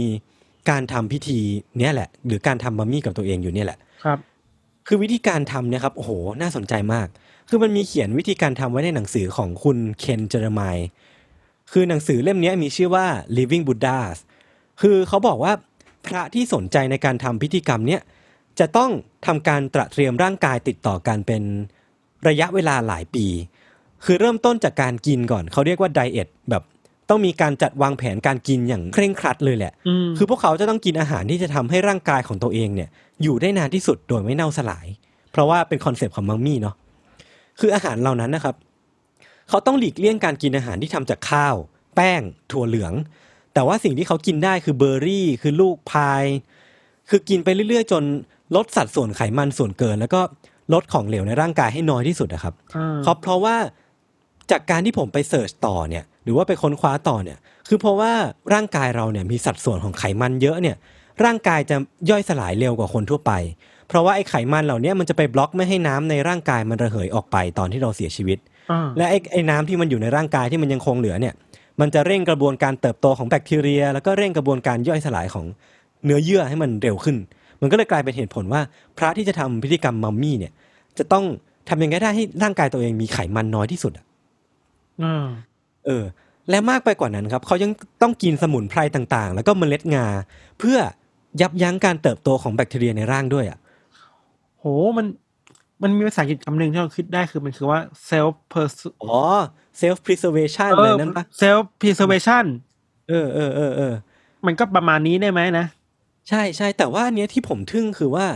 [0.70, 1.40] การทำพิธี
[1.78, 4.18] เนี้ยแหละ หรือการทำมัมมี่กับตัวเองอยู่เนี่ยแหละครับ
[4.86, 6.10] คือวิธีการทำเนี่ยครับโอ้โห
[6.40, 7.06] น่าสนใจมาก
[7.48, 10.76] คือมันมีเขียนวิธีการทำไว้ในหนังสือของคุณเคนเจอร์มาย
[11.72, 13.06] คือหนังสือเล่มเนี้ยมีชื่อว่า
[13.36, 14.16] Living Buddhas
[14.80, 15.52] คือเขาบอกว่า
[16.06, 18.00] พระที่สนใจในการทำพิธีกรรมเนี้ย
[18.58, 18.90] จะต้อง
[19.26, 21.42] ทำการตระเตรียมร่างกายติดต่อกันเป็น
[22.28, 23.26] ระยะเวลาหลายปี
[24.04, 26.62] คือเริ่มต้นจากการกินก่อน เขาเรียกว่า diet แบบ
[27.09, 32.88] ต้องมีการจัดวางแผนการกินอย่างเคร่งครัดเลยแหละอืมคือพวกเขาจะต้องกินอาหารที่จะทำให้ร่างกายของตัวเองเนี่ย
[33.22, 34.86] อยู่ได้นานที่สุดโดยไม่เน่าสลาย
[35.32, 36.74] เพราะว่าเป็น concept ของมัมมี่เนาะ
[37.61, 38.55] คืออาหารเหล่านั้นนะครับ
[39.48, 41.55] เขาต้องหลีกเลี่ยงการกินอาหารที่ทำจากข้าว
[41.94, 42.20] แป้ง
[42.52, 42.92] ถั่วเหลือง
[43.55, 46.24] แต่ว่าสิ่งที่เขากินได้คือเบอร์รี่ คือลูก pine
[47.11, 48.02] คือกินไปเรื่อยๆ จน
[48.57, 50.20] ลดสัดส่วนไขมันส่วนเกิน แล้วก็
[50.72, 53.57] ลดของเหลวในร่างกายให้น้อยที่สุดนะครับอ่าเพราะเพราะว่า
[54.50, 58.12] จากการที่ผมไป search ต่อเนี่ย หรือว่าไปค้นคว้าต่อเนี่ยคือเพราะว่า
[58.55, 60.77] ร่างกายเราเนี่ยมีสัดส่วนของไขมันเยอะเนี่ย
[61.25, 61.77] ร่างกายจะ
[62.11, 63.33] ย่อยสลายเร็วกว่าคนทั่วไป
[63.89, 68.39] เพราะว่าไอ้ไขมันเหล่านี้มันจะไปบล็อกไม่ให้น้ำในร่างกายมันระเหยออกไปตอนที่เราเสียชีวิต
[68.72, 71.35] อ่าและไอ้ไอ้น้ำที่มันอยู่ในร่างกายที่มันยังคงเหลือเนี่ย
[71.81, 75.45] มันจะเร่งกระบวนการเติบโตของแบคทีเรีย แล้วก็เร่งกระบวนการย่อยสลายของ
[76.05, 77.16] เนื้อเยื่อให้มันเร็วขึ้น
[77.61, 78.61] มันก็เลยกลายเป็นเหตุผลว่า
[78.99, 80.53] พระที่จะทำพิธีกรรมมัมมี่เนี่ย
[80.99, 81.25] จะต้อง
[81.68, 84.05] ทำยังไงได้ให้ร่างกายตัวเองมีไขมันน้อยที่สุดอะ
[85.03, 85.27] อ่า
[85.87, 86.05] เออ
[86.51, 87.70] และมากไปกว่านั้นครับเขายัง
[88.03, 90.07] ต้องกินสมุนไพรต่างๆ แล้วก็เมล็ดงา
[90.59, 90.78] เพื่อ
[91.41, 93.59] ยับยั้งการเติบโตของแบคทีเรียในร่างด้วยอะ
[94.61, 94.64] โห
[94.97, 95.07] มัน
[95.82, 97.80] มันมีภาษาอังกฤษคำหนึ่งที่เราคิดได้คือมันคือว่า
[98.11, 99.18] self pers อ๋อ
[99.80, 102.45] self preservation เอเลยอนั่นปะ self preservation
[103.09, 103.95] เออเออเออเออ
[104.47, 105.66] มันก็ประมาณนี้ได้ไหมนะ
[106.28, 108.26] ใช่ใช่แต่ว่าอันเนี้ยที่ผมทึ่งคือว่า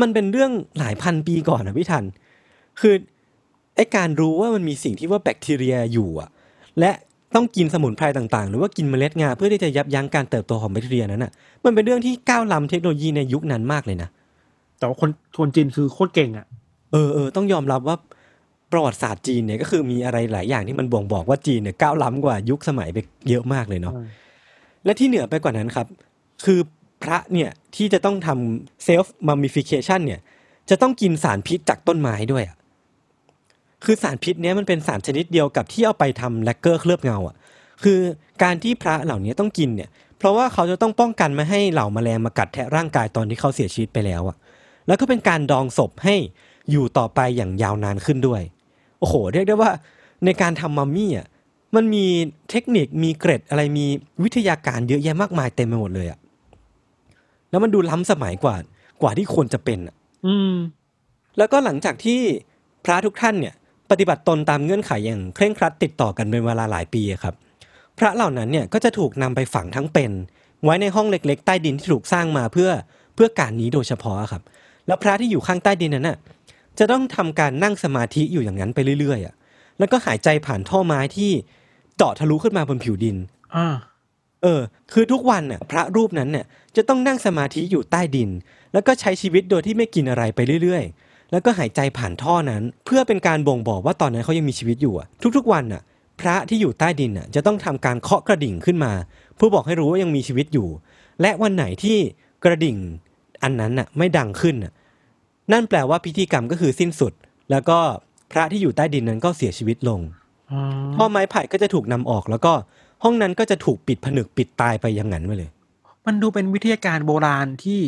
[0.00, 2.04] มันเป็นเรื่องหลายพันปีก่อนนะพี่ทัน
[2.80, 2.94] คือ
[3.76, 6.30] ไอการรู้ว่ามันมีสิ่งที่ว่าแบคทีเรียอยู่อะ
[6.80, 6.90] และ
[7.34, 11.32] ต้องกินสมุนไพรต่างๆ หรือว่ากินเมล็ดงาเพื่อที่จะยับยั้งการเติบโตของแบคทีเรียนั้นอะ
[11.64, 14.08] มันเป็นเรื่องที่ก้าวล้ำเทคโนโลยีในยุคนั้นมากเลยนะ
[14.78, 16.46] แต่ว่าคนคนจีนคือโคตรเก่งอะ
[16.92, 17.96] เออเออต้องยอมรับว่า
[18.72, 22.98] ประวัติศาสตร์จีนเนี่ยก็คือมีอะไรหลายอย่างที่มันบ่งบอกว่าจีนเนี่ยก้าวล้ำกว่ายุคสมัยไป
[23.28, 24.06] เยอะมากเลยเนาะอืม
[24.84, 25.86] และที่เหนือไปกว่านั้นครับ
[26.44, 26.60] คือ
[27.02, 30.20] พระเนี่ยที่จะต้องทำ self-mummification เนี่ย
[30.70, 32.56] จะต้องกินสารพิษจากต้นไม้ด้วยอะ
[33.84, 37.36] คือสารพิษเนี้ยมันเป็นสารชนิดเดียวกับที่เอาไปทำแลกเกอร์เคลือบเงาอะ
[37.82, 37.98] คือ
[38.42, 44.36] การที่พระเหล่านี้ต้องกินเนี่ย เพราะว่าเขาจะต้องป้องกันไม่ให้เหล่าแมลงมากัดแทะร่างกายตอนที่เขาเสียชีวิตไปแล้วอะ
[44.86, 46.16] แล้วก็เป็นการดองศพให้
[46.70, 48.42] อยู่ต่อไปอย่างยาวนานขึ้นด้วย
[48.98, 49.70] โอ้โห เรียกได้ว่า
[50.24, 51.26] ในการทำมัมมี่อะ
[51.74, 52.06] มันมี
[52.50, 53.86] เทคนิค มีเกร็ดอะไร มี
[54.22, 56.18] วิทยาการเยอะแยะมากมายเต็มไปหมดเลยอะ
[57.50, 58.56] แล้วมันดูล้ำสมัยกว่า
[59.02, 60.54] กว่าที่ควรจะเป็นอะ อืม
[61.38, 62.20] แล้วก็หลังจากที่
[62.84, 63.54] พระทุกท่านเนี่ย
[63.92, 67.34] ปฏิบัติตนตามเงื่อนไขอย่างเคร่งครัดติดต่อกันเป็นเวลาหลายปีอะครับ
[67.98, 70.12] พระเหล่านั้นเนี่ยก็จะถูกนำไปฝังทั้งเป็น
[70.64, 72.70] ไว้ในห้องเล็ก ๆ ใต้ดินที่ถูกสร้างมาเพื่อ
[73.14, 74.42] เพื่อการนี้โดยเฉพาะอะครับ
[74.86, 76.18] แล้วพระที่อยู่ข้างใต้ดินนั้นน่ะ
[76.78, 79.34] จะต้องทำการนั่งสมาธิอยู่อย่างนั้นไปเรื่อยๆอะ
[79.78, 81.30] แล้วก็หายใจผ่านท่อไม้ที่
[81.96, 83.16] เจาะทะลุขึ้นมาบนผิวดิน
[83.56, 83.66] อ่า
[84.42, 84.60] เออ
[84.92, 88.30] คือทุกวันน่ะพระรูปนั้นเนี่ยจะต้องนั่งสมาธิอยู่ใต้ดิน
[88.72, 95.06] แล้วก็ใช้ชีวิตโดยที่ไม่กินอะไรไปเรื่อยๆ แล้วก็หายใจผ่านท่อนั้น เพื่อเป็นการบ่งบอกว่าตอนนั้นเขายังมีชีวิตอยู่อะ
[95.36, 95.82] ทุกๆวันน่ะ
[96.20, 98.92] พระที่อยู่ใต้ดินน่ะจะต้องทำการเคาะกระดิ่งขึ้นมา
[99.36, 100.68] เพื่อบอกให้รู้ว่ายังมีชีวิตอยู่
[101.20, 101.96] และวันไหนที่
[102.44, 102.76] กระดิ่ง
[103.42, 104.72] อันนั้นน่ะไม่ดังขึ้นน่ะ
[105.52, 107.12] นั่นแปลว่าพิธีกรรมก็คือสิ้นสุด
[107.50, 107.78] แล้วก็
[108.32, 110.00] พระที่อยู่ใต้ดินนั้นก็เสียชีวิตลง
[110.52, 110.60] อ๋อ
[110.94, 112.52] ท่อไม้ไผ่ก็จะถูกนำออกแล้วก็
[113.04, 115.50] ห้องนั้นก็จะถูกปิดผนึกปิดตายไปอย่างนั้นไปเลย
[116.06, 117.80] มันดูเป็นวิทยาการโบราณที่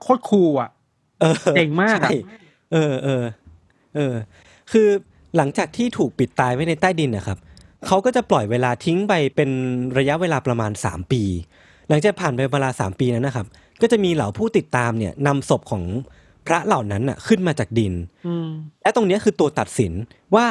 [0.00, 0.70] โคตรคูลอะ
[1.22, 2.18] เออเก่งมากอะใช่
[2.72, 3.24] เออเออ
[3.96, 4.14] เออ
[4.72, 4.88] คือ
[5.36, 7.38] หลังจากที่ถูกปิดตายไว้ในใต้ดินนะครับ
[7.86, 9.50] เขาก็จะปล่อยเวลาทิ้งไปเป็น
[9.98, 11.22] ระยะเวลาประมาณ 3 ปี
[11.88, 13.46] หลังจากผ่านไปเวลา 3 ปีนั้นนะครับ
[13.80, 15.84] ก็จะมีเหล่าผู้ติดตามเนี่ยนำศพของ
[16.46, 17.92] พระเหล่านั้นน่ะขึ้นมาจากดิน
[18.26, 18.48] อืม
[18.82, 19.92] และตรงเนี้ยคือตัวตัดสิน
[20.34, 20.46] ว่า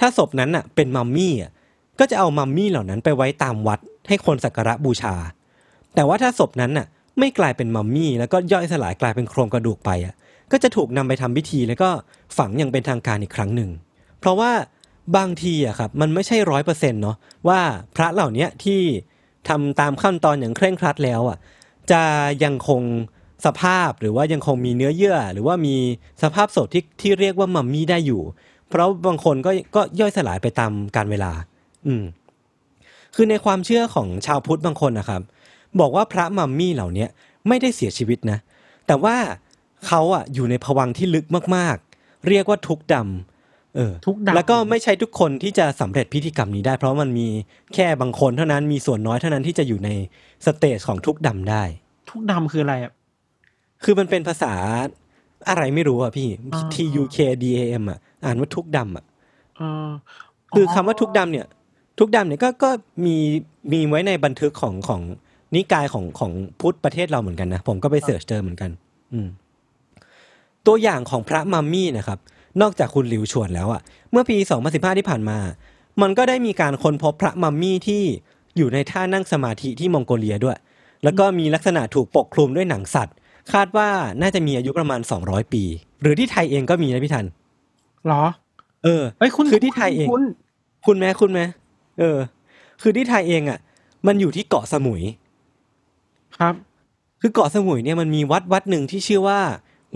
[0.00, 1.50] ถ้าศพนั้นน่ะเป็นมัมมี่อะ
[1.98, 5.14] ก็จะเอามัมมี่เหล่านั้นไปไว้ตามวัดให้คนสักการะบูชา
[5.94, 6.86] แต่ว่าถ้าศพนั้นน่ะ
[7.18, 10.14] ไม่กลายเป็นมัมมี่ แล้วก็ย่อยสลายกลายเป็นโครงกระดูกไปอะ
[10.52, 11.88] ก็จะถูกนำไปทำพิธีแล้วก็
[12.38, 13.70] ฝังอย่างเป็นทางการอีกครั้งหนึ่ง
[14.20, 14.52] เพราะว่า
[15.16, 17.16] บางทีอะครับมันไม่ใช่ร้อยเปอร์เซ็นต์เนาะ
[17.48, 17.60] ว่า
[17.96, 18.80] พระเหล่านี้ที่
[19.48, 21.38] ทำตามขั้นตอนอย่างเคร่งครัดแล้วอะ
[21.90, 22.02] จะ
[22.44, 22.82] ยังคง
[23.46, 25.76] สภาพหรือว่ายังคงมีเนื้อเยื่อ หรือว่ามี
[26.22, 28.22] สภาพศพที่ที่เรียกว่ามัมมี่ได้อยู่
[28.68, 31.32] เพราะบางคนก็ก็ย่อยสลายไปตามการเวลา
[31.86, 32.04] อืม
[33.14, 35.22] คือในความเชื่อของชาวพุทธบางคนนะครับ
[35.80, 37.08] บอกว่าพระมัมมี่เหล่าเนี้ย
[37.48, 38.38] ไม่ได้เสียชีวิตนะ
[38.86, 39.16] แต่ว่า
[39.86, 47.28] เขาอะอยู่ในภวังค์ที่ลึกมากๆ เรียกว่าทุกข์ดำเออทุกข์ดำแล้วก็ไม่ใช่ทุกคนที่จะสำเร็จพิธีกรรมนี้ได้ เพราะมันมี
[47.74, 49.90] แค่บางคนเท่านั้นมีส่วนน้อยเท่านั้นที่จะอยู่ใน
[50.46, 51.62] สเตจของทุกข์ดำได้
[52.10, 52.92] ทุกดำคืออะไรอะ
[53.84, 54.54] คือมันเป็นภาษา
[55.48, 59.04] อะไรไม่รู้อะพี่อ่า T U K D A M อะอ่านว่าทุกข์ดำอะ
[59.56, 59.88] เออ
[60.56, 61.46] คือคำว่าทุกข์ดำเนี่ย
[61.98, 62.70] ทุกข์ดำเนี่ยก็ก็
[63.06, 63.16] มี
[63.72, 65.00] มีไว้ในบันทึกของของ
[65.56, 68.70] นิกายของของพุทธประเทศเราเหมือนกันนะ ผมก็ไปเสิร์ชเจอเหมือนกัน
[69.12, 69.28] อืม
[70.66, 72.18] ตัวอย่างของพระมัมมี่นะครับ
[72.62, 73.80] นอกจากคุณหลิวชวนแล้วอะ
[74.10, 74.36] เมื่อปี
[74.68, 75.38] 2015 ที่ผ่านมา
[76.02, 78.02] มันก็ได้มีการค้นพบพระมัมมี่ที่
[78.56, 80.58] อยู่ในท่านั่งสมาธิที่มองโกเลียด้วย
[81.04, 83.16] แล้วก็มีลักษณะถูกปกคลุมด้วยหนังสัตว์
[83.52, 83.88] คาดว่า
[84.20, 85.62] น่าจะมีอายุประมาณ 200 ปี
[86.02, 87.26] หรือที่ไทยเองก็มีนะพี่ทัน
[88.06, 88.24] เหรอ
[88.84, 90.22] เออเอ้ยคุณคือที่ไทยเองคุณ
[90.86, 91.44] คุณแม่คุณแม่
[91.98, 92.18] เออ
[92.82, 93.58] คือที่ไทยเองอะ
[94.06, 95.02] มันอยู่ที่เกาะสมุย
[96.40, 96.54] ครับ
[97.20, 99.40] คือเกาะสมุยเนี่ยมันมีวัดวัดหนึ่งที่ชื่อว่า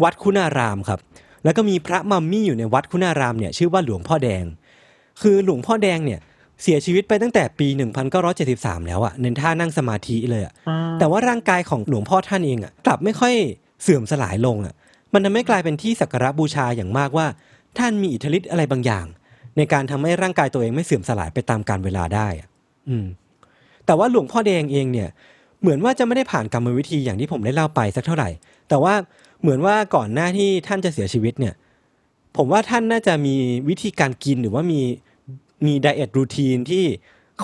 [0.02, 1.00] วัดคุณารามครับ
[1.44, 4.44] แล้วก็มีพระมัมมี่อยู่ในวัดคุณารามเนี่ยชื่อว่าหลวงพ่อแดง
[5.22, 6.20] คือหลวงพ่อแดงเนี่ย
[6.62, 7.68] เสียชีวิตไปตั้งแต่ปี
[8.28, 13.34] 1973 แล้วอะในท่านั่งสมาธิเลยอะอ่าแต่ว่าร่างกายของหลวงพ่อท่านเองอะกลับไม่ค่อย
[13.82, 14.74] เสื่อมสลายลงอะ
[15.12, 17.26] มันทำให้กลายเป็นที่สักการะบูชาอย่างมากว่า
[17.78, 19.06] ท่านมีอิทธิฤทธิ์อะไรบางอย่าง
[19.56, 22.48] ในการทำให้ร่างกายตัวเองไม่เสื่อมสลายไปตามกาลเวลาได้อะ
[22.88, 23.06] อืม
[23.86, 25.08] แต่ว่าหลวงพ่อแดงเองเนี่ย
[25.60, 28.28] เหมือนว่าจะไม่ได้ผ่านกรรมวิธีอย่างที่ผมได้เล่าไปสักเท่าไหร่
[28.68, 28.94] แต่ว่า
[29.40, 31.54] เหมือนว่าก่อนหน้าที่ท่านจะเสียชีวิตเนี่ย
[32.36, 33.34] ผมว่าท่านน่าจะมี
[33.68, 34.80] วิธีการกินหรือว่ามี
[35.66, 36.84] มีไดเอทรูทีนที่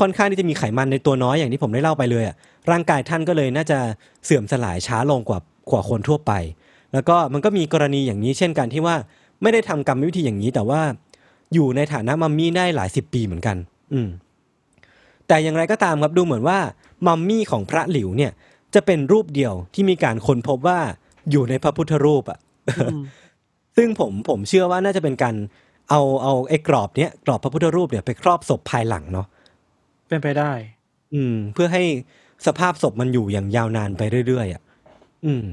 [0.01, 2.37] ค่อนข้างที่จะมีไขมันในตัวน้อยอย่างที่ผมได้เล่าไปเลยอะ
[2.71, 3.79] ร่างกายท่านก็เลยน่าจะ
[4.25, 5.41] เสื่อมสลายช้าลงกว่า
[5.71, 6.33] กว่าคนทั่วไป
[6.93, 8.97] แล้วก็มันก็มีกรณีอย่างนี้เช่นกันที่ว่า
[9.43, 10.81] ไม่ได้ทำกรรมวิธีอย่างนี้ แต่ว่า
[11.55, 13.57] อยู่ในฐานะมัมมี่ได้หลายสิบปีเหมือนกัน
[13.93, 14.09] อืม
[15.29, 16.59] แต่อย่างไรก็ตามครับดูเหมือนว่า
[17.07, 18.33] มัมมี่ของพระหลิวเนี่ย
[18.75, 20.79] จะเป็นรูปเดียวที่มีการค้นพบว่า
[21.31, 22.39] อยู่ในพระพุทธรูปอะ
[22.79, 23.03] อืม
[23.77, 25.35] ซึ่งผมผมเชื่อว่าน่าจะเป็นการ
[25.91, 29.27] เอาเอาไอ้กรอบเนี้ยกรอบพระพุทธรูปเนี่ยไปครอบศพภายหลังเนาะ
[30.09, 30.53] เป็นไปได้
[31.15, 31.83] อืม เพื่อให้
[32.47, 34.63] สภาพศพมันอยู่อย่างยาวนานไปเรื่อยๆอะ
[35.27, 35.45] อืม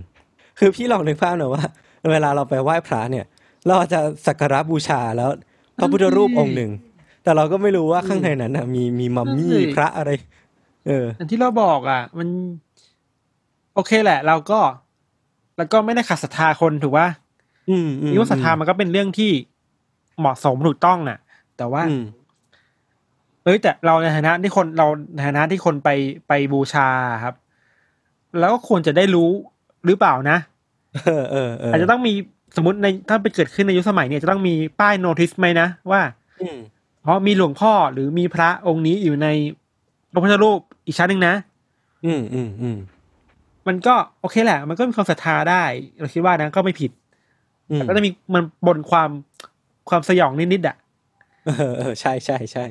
[0.59, 1.63] คือพี่ลองนึกภาพหน่อยว่า
[2.11, 3.25] เวลาเราไปไหว้พระเนี่ย
[3.67, 5.29] เราจะสักการะบูชาแล้ว
[5.77, 6.71] พระพุทธรูปองค์หนึ่ง
[7.23, 10.09] แต่เราก็ไม่รู้ว่าข้างในนั้นนะมีมีมัมมี่นั่นสิพระอะไร
[10.87, 12.27] เอออันที่เราบอกอะ มัน
[13.73, 14.59] โอเคแหละ เราก็
[15.57, 17.07] แล้วก็ไม่ได้ขัดศรัทธาคนถูกป่ะ
[17.69, 19.31] อืมอืมนี่ว่าศรัทธามันก็เป็นเรื่องที่
[20.19, 21.19] เหมาะสมถูกต้องน่ะ
[21.57, 22.03] แต่ว่าอืม
[23.43, 25.89] เอ้ยแต่เราในฐานะที่คนเราในฐานะที่คนไป
[26.27, 26.87] ไปบูชา
[27.23, 27.35] ครับ
[28.39, 29.29] แล้วก็ควรจะได้รู้
[29.85, 30.37] หรือเปล่านะ
[31.05, 32.13] เออเออเอออาจจะต้องมี
[32.55, 36.01] สมมติในถ้าไปเกิดขึ้นในยุคสมัยเนี่ยจะต้องมีป้ายโนติสไหมนะว่า
[36.41, 36.57] อืม
[37.01, 39.27] เพราะมีหลวงพ่อหรือมีพระองค์นี้อยู่ใน
[40.11, 41.33] พระพุทธรูป อีกชั้นหนึ่งนะ
[42.05, 42.77] อืมอืมอืม
[43.67, 45.63] มันก็โอเคแหละ มันก็มีความศรัทธาได้
[45.99, 46.91] เราคิดว่านะก็ไม่ผิด
[47.69, 49.09] อืมแต่ก็จะมีมันบนความ
[49.89, 50.75] ความสยองนิดๆอะ
[51.45, 52.65] เออเออใช่ใช่ใช่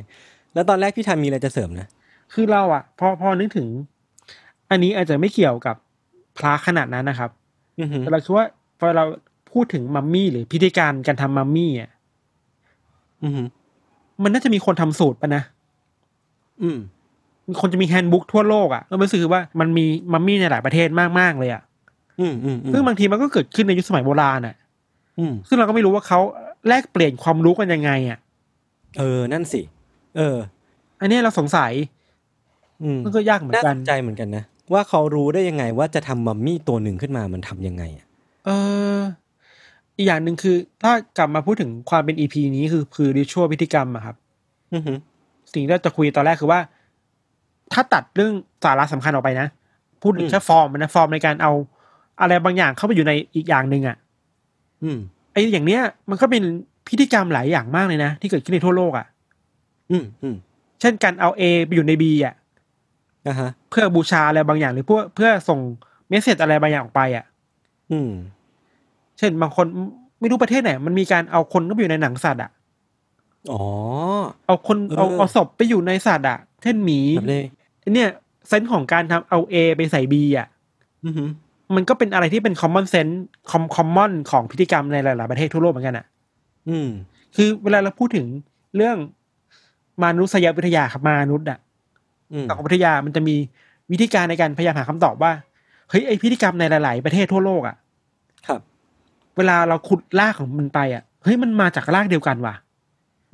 [0.55, 1.87] แล้วตอนแรกพี่ทันมีอะไรจะเสริมนะ
[2.33, 3.67] คือเราอะ พอพอนึกถึง
[4.71, 5.77] อันนี้อาจจะไม่เกี่ยวกับ
[6.39, 7.31] พระขนาดนั้นนะครับ
[7.81, 8.47] อือหือแต่เราคิดว่า
[8.79, 9.05] พอเรา
[9.53, 11.91] พูดถึงมัมมี่หรือพิธีการการทำมัมมี่อะ
[13.23, 13.47] อือหือ
[14.23, 15.43] มันน่าจะมีคนทำสูตรปะนะ
[16.63, 17.02] อืมมี
[17.61, 20.89] คนจะมีแฮนด์บุ๊กทั่วโลกอะก็รู้สึกว่ามันมีมัมมี่ในหลายประเทศ
[21.19, 21.63] มากๆเลยอะ
[22.21, 24.55] อืมอืมอืมซึ่งบางทีมันก็เกิดขึ้นในยุคสมัยโบราณอะ
[25.19, 26.21] อืมซึ่งเราก็ไม่รู้ว่าเขา
[26.69, 28.19] แลกเปลี่ยนความรู้กันยังไงอะ
[28.99, 29.61] เออ นั่นสิ
[30.17, 30.37] เออ
[31.01, 31.73] อันเนี้ยเราสงสัย
[32.83, 38.07] อืมมันก็ยากเหมือนน่ากัสนนใจเหมือนกันนะว่าเขารู้ได้ยังไงว่าจะทำมัมมี่ตัวหนึ่งขึ้นมามันทำยังไงอะ
[38.47, 38.51] เอ
[38.97, 38.99] อ
[39.97, 44.17] อีกอย่างหนึ่งคือ ถ้ากลับมาพูดถึงความเป็นอีพีนี้คือคือริชวลพิธีกรรมอะครับ
[44.75, 44.99] อือหือ
[45.53, 46.61] สิ่งที่เราจะคุยตอนแรกคือว่า
[47.75, 48.33] ถ้าตัดเรื่อง
[48.65, 49.49] สาระสำคัญออกไปนะ
[50.03, 51.53] พูดถึงแค่ฟอร์มมันนะฟอร์มในการเอา
[52.21, 53.97] อะไรบางอย่างเข้าไปอยู่ในอีกอย่างหนึ่งอะ
[54.83, 54.99] อืม
[55.33, 56.43] ไอ้อย่างเนี้ย มันก็เป็น
[56.89, 59.07] พิธีกรรมหลายอย่างมากเลยนะ ที่เกิดขึ้นในทั่วโลกอะ
[59.91, 60.37] อืมอืม
[60.81, 62.35] เช่นการเอา A ไปอยู่ใน B อะ
[63.29, 65.59] นะฮะ เพื่อบูชาอะไรบางอย่างหรือเพื่อเพื่อส่ง
[66.09, 67.25] เมสเซจอะไรบางอย่างออกไปอะ
[67.93, 68.11] อืม
[69.19, 69.67] เช่นบางคน
[70.21, 72.51] ไม่รู้ประเทศไหนมันมีการเอาคนก็ไปอยู่ในหนังสัตว์อะ
[73.51, 73.63] อ๋อ
[74.47, 77.49] เอาคนเอาเออเอาศพไปอยู่ในสัตว์อะ เช่นหมีแบบนี้ไอ้
[77.95, 78.09] เนี่ย
[78.49, 80.49] เซนส์ของการทำเอา A ไปใส่ B อะ
[81.05, 81.29] อือหือ
[81.75, 83.17] มันก็เป็นอะไรที่เป็น common sense
[83.51, 86.07] คอม common ของพิธีกรรมในหลาย ๆ ประเทศทั่วโลกเหมือนกันอะ
[86.69, 86.89] อืม
[87.37, 88.27] คือเวลาเราพูดถึง
[88.77, 88.97] เรื่อง
[90.03, 91.59] มนุษยวิทยาครับมนุษย์อะ
[92.33, 93.35] อืมสังคมวิทยามันจะมี
[93.93, 95.33] วิธีการในการพยายามหาคำตอบว่า
[95.91, 97.77] เฮ้ยไอพิธีกรรมในหลาย ๆ ประเทศทั่วโลกอะ
[98.47, 98.61] ครับ
[99.37, 102.55] เวลาเราขุดรากของมันไปอะเฮ้ยมันมาจากรากเดียวกันว่ะ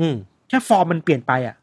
[0.00, 0.14] อืม
[0.48, 1.54] แค่ฟอร์มมันเปลี่ยนไปอะ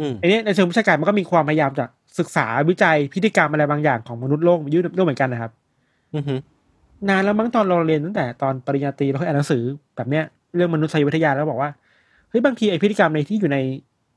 [0.00, 1.84] อืมไอเนี้ยในเชิงวิชาการมันก็มีความพยายามจะ
[2.18, 5.52] ศึกษาวิจัยพิธีกรรมอะไรบางอย่างของมนุษย์โลกมายุ่งด้วยเหมือนกันนะครับ
[6.14, 6.38] อือหือ
[7.08, 9.62] นานแล้วมั้งตอนเราเรียนตั้งแต่ตอนปริญญาตรีเราเคยอ่านหนังสือ
[9.96, 10.24] แบบเนี้ย
[10.56, 11.70] เรื่องมนุษยวิทยาแล้วบอกว่า
[12.30, 13.58] เฮ้ยบางทีไอพิธีกรรมในที่อยู่ใน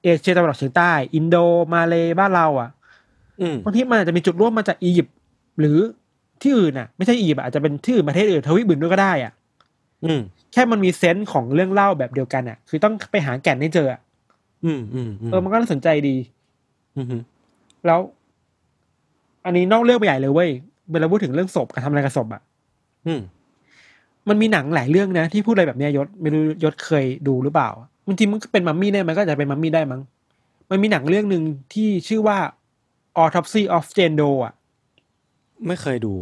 [0.03, 1.35] เอเชียตะวันออกเฉียงใต้ อินโด
[1.73, 2.69] มาเลบ้านเราอะ
[3.41, 5.15] อืมบางทีมันอาจจะมีจุดร่วมมาจากอียิปต์
[5.59, 5.77] หรือ
[6.41, 9.33] ที่อื่นอะ ไม่ใช่อียิปต์อะอาจจะเป็นที่อื่นประเทศอื่นทวีปอื่นด้วยก็ได้อะ
[10.03, 10.21] อืม
[10.53, 13.99] แค่มันมีเซนส์ของเรื่องเล่าแบบเดียวกันอะ คือต้องไปหาแก่นให้เจออะ
[14.65, 16.15] อืมอืมอืมเออมันก็น่าสนใจดี
[16.97, 17.21] อือหือ
[17.85, 17.99] แล้ว
[19.45, 20.49] อันนี้นอกเรื่องไปใหญ่เลยเว้ย
[20.91, 22.41] เวลาพูดถึงเรื่องศพการทำอะไรกับศพอะ
[23.07, 23.21] อืม
[24.29, 27.69] มันมีหนังหลายเรื่องนะที่พูดอะไรแบบเนี้ยยศไม่รู้ยศเคยดูหรือเปล่า
[28.07, 30.01] บางทีมันก็เป็นมัมมี่ได้มันก็อาจจะเป็นมัมมี่ได้มั้ง
[30.69, 31.43] มันมีหนังเรื่องหนึ่ง
[31.73, 32.37] ที่ชื่อว่า
[33.23, 34.53] Autopsy of Jane Doe อะ
[35.67, 36.13] ไม่เคยดู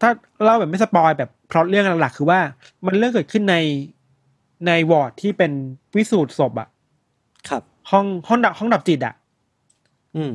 [0.00, 0.10] ถ้า
[0.44, 2.40] เล่าแบบไม่สปอยแบบพล็อตเรื่องหลักๆคือว่า
[2.86, 3.56] มันเรื่องเกิดขึ้นใน
[4.66, 5.52] ในวอร์ดที่เป็น
[5.96, 6.68] พิสูจน์ศพอะ
[7.48, 9.14] ครับ ห้องห้องดับห้องดับจิตอะ
[10.16, 10.32] อืม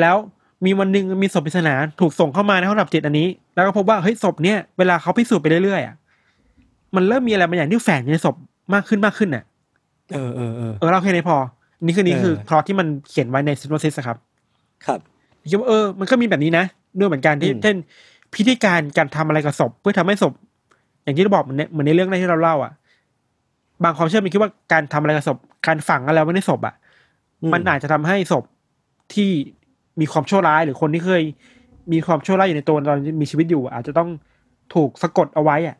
[0.00, 0.16] แล้ว
[0.64, 5.94] มีวันหนึ่งมีศพปริศนาถูกส่งเข้ามาในห้องดับจิตอันนี้ แล้วก็พบว่าเฮ้ยศพเนี่ยเวลาเขาพิสูจน์ไปเรื่อยๆอะ
[6.96, 8.34] มันเริ่มมีอะไรบางอย่างที่แฝงอยู่ในศพ
[8.74, 9.44] มากขึ้นมากขึ้นอะ
[10.14, 11.36] เออเออเออเออเราแค่นี้พอ
[11.84, 14.16] นี่คือนี่คือเออพล็อตที่มันเขียนไว้ใน synopsis ครับ
[14.86, 15.00] ครับ
[15.50, 16.64] คิดว่าเออ มันก็มีแบบนี้นะ
[16.98, 17.76] ด้วยเหมือนกันที่อืมเช่น
[18.34, 20.32] พิธีการการทำอะไรกับศพเพื่อทำให้ศพ
[21.04, 22.72] อย่างที่เราบอกเหมือนในเหมือนในเรื่องแรกที่เราเล่าอะ
[23.84, 26.74] บางความเชื่อมันคิดว่าการทำอะไรกับศพการฝังอะไรไว้ในศพอะ
[27.52, 28.44] มันอาจจะทำให้ศพ
[29.14, 29.30] ที่
[30.00, 31.22] มีความชั่วร้ายหรือคนที่เคย
[31.92, 34.08] มีความชั่วร้ายอยู่ในตัวตอนมีชีวิตอยู่อะอาจจะต้อง
[34.74, 35.76] ถูกสะกดเอาไว้อะ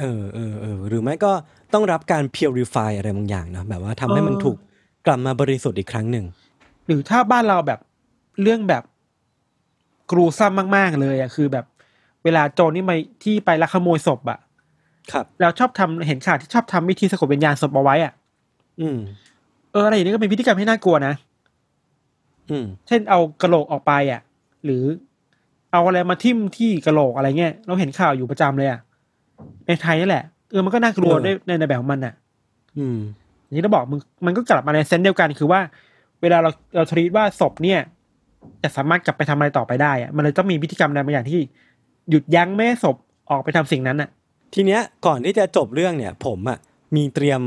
[0.00, 1.32] เออเออเออหรือไม่ก็
[1.72, 4.56] ต้องรับการ purify อะไรบางอย่างเนอะแบบว่าทำให้มันเออถูก
[5.06, 6.24] กลับมาบริสุทธิ์อีกครั้งหนึ่ง
[6.86, 7.80] หรือถ้าบ้านเราแบบ
[8.42, 8.82] เรื่องแบบ
[10.10, 11.64] กรูซ้ำมาก ๆ เลยอะคือแบบ
[12.24, 14.38] เวลาโจรนี่มาที่ไปลักขโมยศพอะ
[15.12, 18.12] ครับแล้วชอบทำเห็นข่าวที่ชอบทำวิธีสะกดวิญญาณศพเอาไว้อะ
[18.80, 18.98] อืม
[19.72, 21.14] เอออะไรอย่างนี้ก็เป็นพิธีกรรมที่น่ากลัวนะ
[22.50, 24.20] อืม เช่นเอากระโหลกออกไปอะ
[24.64, 24.84] หรือ
[25.72, 28.80] เอาอะไรมาทิ่มที่กระโหลกอะไรเงี้ยเราเห็นข่าวอยู่ประจำเลยอะ
[29.66, 32.14] ในไทยนี่แหละเออมันก็น่ากลัวเออในในในแบบของมันอะ
[32.78, 32.98] อืม
[33.44, 35.60] อย่างที่เราบอกมึงมันก็กลับมาในเซนส์เดียวกันคือว่า
[36.22, 37.80] เวลาเราเราทรีตว่าศพเนี่ย
[38.62, 41.40] จะสามารถกลับไปทำอะไรต่อไปได้อะมันเลยต้องมีพิธีกรรมอะไรบางอย่างที่
[42.10, 42.96] หยุดยั้งไม่ให้ศพ
[43.30, 44.08] ออกไปทำสิ่งนั้นอะ
[44.54, 46.58] ทีเนี้ยก่อนที่จะจบเรื่องเนี่ย ผมอะ
[46.96, 47.40] มีเตรียม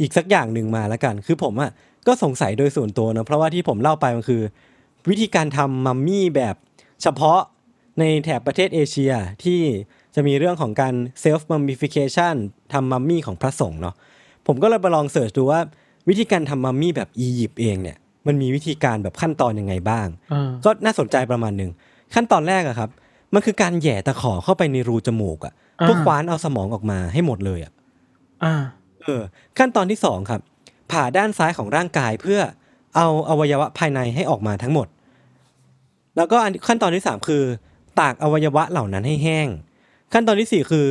[0.00, 1.70] อีกสักอย่างหนึ่งมาแล้วกัน คือผมอะ
[2.06, 4.42] ก็สงสัยโดยส่วนตัวนะเพราะว่าที่ผมเล่าไปมันคือ
[5.10, 6.54] วิธีการทำมัมมี่แบบ
[7.02, 7.40] เฉพาะ
[7.98, 9.12] ในแถบประเทศเอเชีย
[9.44, 9.60] ที่
[10.14, 12.34] จะมีเรื่องของการเซลฟ์มัมมิฟิเคชัน
[12.72, 13.94] ทำมัมมี่ของพระสงฆ์เนาะ
[14.46, 15.60] ผมก็เลยไปลองเสิร์ชดูว่า
[16.08, 21.70] วิธีการทำมัมมี่แบบอียิปต์เองเนี่ยมันมีวิธีการแบบขั้นตอนยังไงบ้างอ่าก็น่าสนใจประมาณหนึ่ง
[22.14, 22.90] ขั้นตอนแรกอะครับ
[23.34, 27.72] มันคือการแหย่ตะขอเข้าไปในรูจมูกอะ เพื่อคว้านเอาสมองออกมาให้หมดเลยอะ
[28.44, 28.54] อ่า
[29.02, 29.22] เออ
[29.58, 30.40] ขั้นตอนที่สองครับ
[30.90, 32.40] ผ่าด้านซ้ายของร่างกายเพื่อ
[32.96, 34.86] เอาอวัยวะภายในให้ออกมาทั้งหมด
[36.16, 37.42] แล้วก็อันขั้นตอนที่สามคือ
[38.00, 39.48] ตากอวัยวะเหล่านั้นให้แห้ง
[40.12, 40.86] ขั้นตอนที่สี่คือ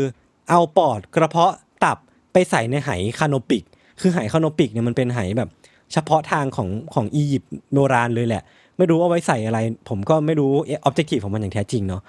[0.50, 1.54] เอาปอดกระเพาะ
[1.84, 1.98] ตับ
[2.34, 3.64] ไปใส่ในไหคาโนปิก
[4.02, 5.50] คือไหคาโนปิกเนี่ยมันเป็นไหแบบ
[5.94, 8.44] เฉพาะทางของของอียิปต์โบราณเลยแหละ
[8.78, 9.60] ไม่รู้เอาไว้ใส่อะไร
[9.90, 12.02] ผมก็ไม่รู้ objective ของมันอย่างแท้จริงเนาะ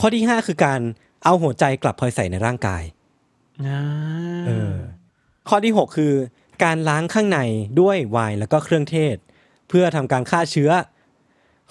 [0.00, 0.80] ข้อที่ห้าคือการ
[1.24, 2.82] เอาหัวใจกลับพลอยใส่ในร่างกาย
[3.66, 3.80] อ่า
[4.46, 4.74] เออ
[5.48, 6.12] ข้อที่ 6 คือ
[6.64, 7.40] การล้างข้างใน
[7.80, 9.16] ด้วยไวน์แล้วก็เครื่องเทศ
[9.68, 10.70] เพื่อทำการฆ่าเชื้อ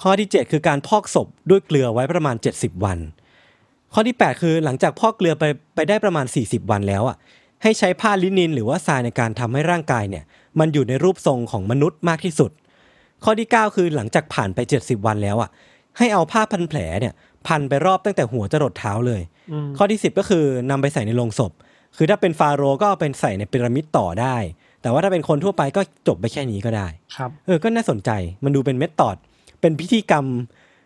[0.02, 3.00] ข้อที่ 7 คือการพอกศพด้วยเกลือไว้ประมาณ 70 วัน
[3.94, 5.44] ข้อที่ 8 คือหลังจากพอกเกลือไป
[5.76, 7.18] ไปได้ประมาณ 40 วันแล้วอะ
[7.64, 10.24] ให้ใช้ผ้าลินินหรือว่าทรายในการทำให้ร่างกายเนี่ย
[10.60, 12.52] มันอยู่ในรูปทรงของมนุษย์มากที่สุด
[13.24, 15.50] ข้อที่ 9 คือหลังจากผ่านไป 70 วันแล้วอะ
[15.98, 17.14] ให้เอาผ้าพันแผลเนี่ย
[17.48, 19.22] พันไปรอบตั้งแต่หัวจรดเท้าเลย
[19.52, 21.52] อืมข้อที่ 10 ก็คือนำไปใส่ในโลงศพ
[21.98, 24.36] คือถ้าเป็นฟาโรห์ก็เอาไปใส่ในพีระมิดต่อได้
[24.82, 28.10] แต่ว่าถ้าเป็นคนทั่วไปก็จบไปแค่นี้ก็ได้ครับเออก็น่าสนใจ
[28.44, 29.18] มันดูเป็น method
[29.62, 30.26] เป็นพิธีกรรม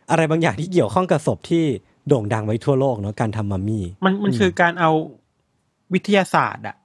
[0.09, 1.63] อะไรบางอย่างที่เกี่ยวข้องกับศพที่
[2.07, 4.91] โด่งดังไว้ทั่วโลกเนาะการทำมัมมี่ มันมันคือการเอา
[5.93, 6.75] วิทยาศาสตร์อะ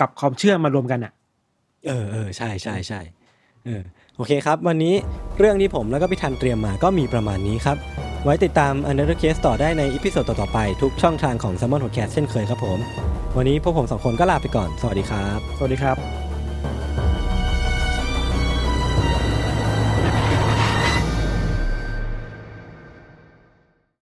[0.00, 1.12] กับความเชื่อมารวมกันอะ
[1.86, 3.00] เออเออใช่ใช่ใช่
[3.64, 3.82] เออ
[4.16, 4.94] โอเคครับ วันนี้
[5.38, 12.10] เรื่องที่ผมแล้วก็พี่ทันเตรียมมาก็มีประมาณนี้ครับ ไว้ติดตาม Another Case ต่อได้ใน episode ต่อ ๆ ไป ทุกช่องทางของ s ซ m o n Podcast
[12.12, 12.78] เช่นเคยครับผม
[13.36, 16.33] วันนี้พวกผมสองคนก็ลาไปก่อน สวัสดีครับ สวัสดีครับ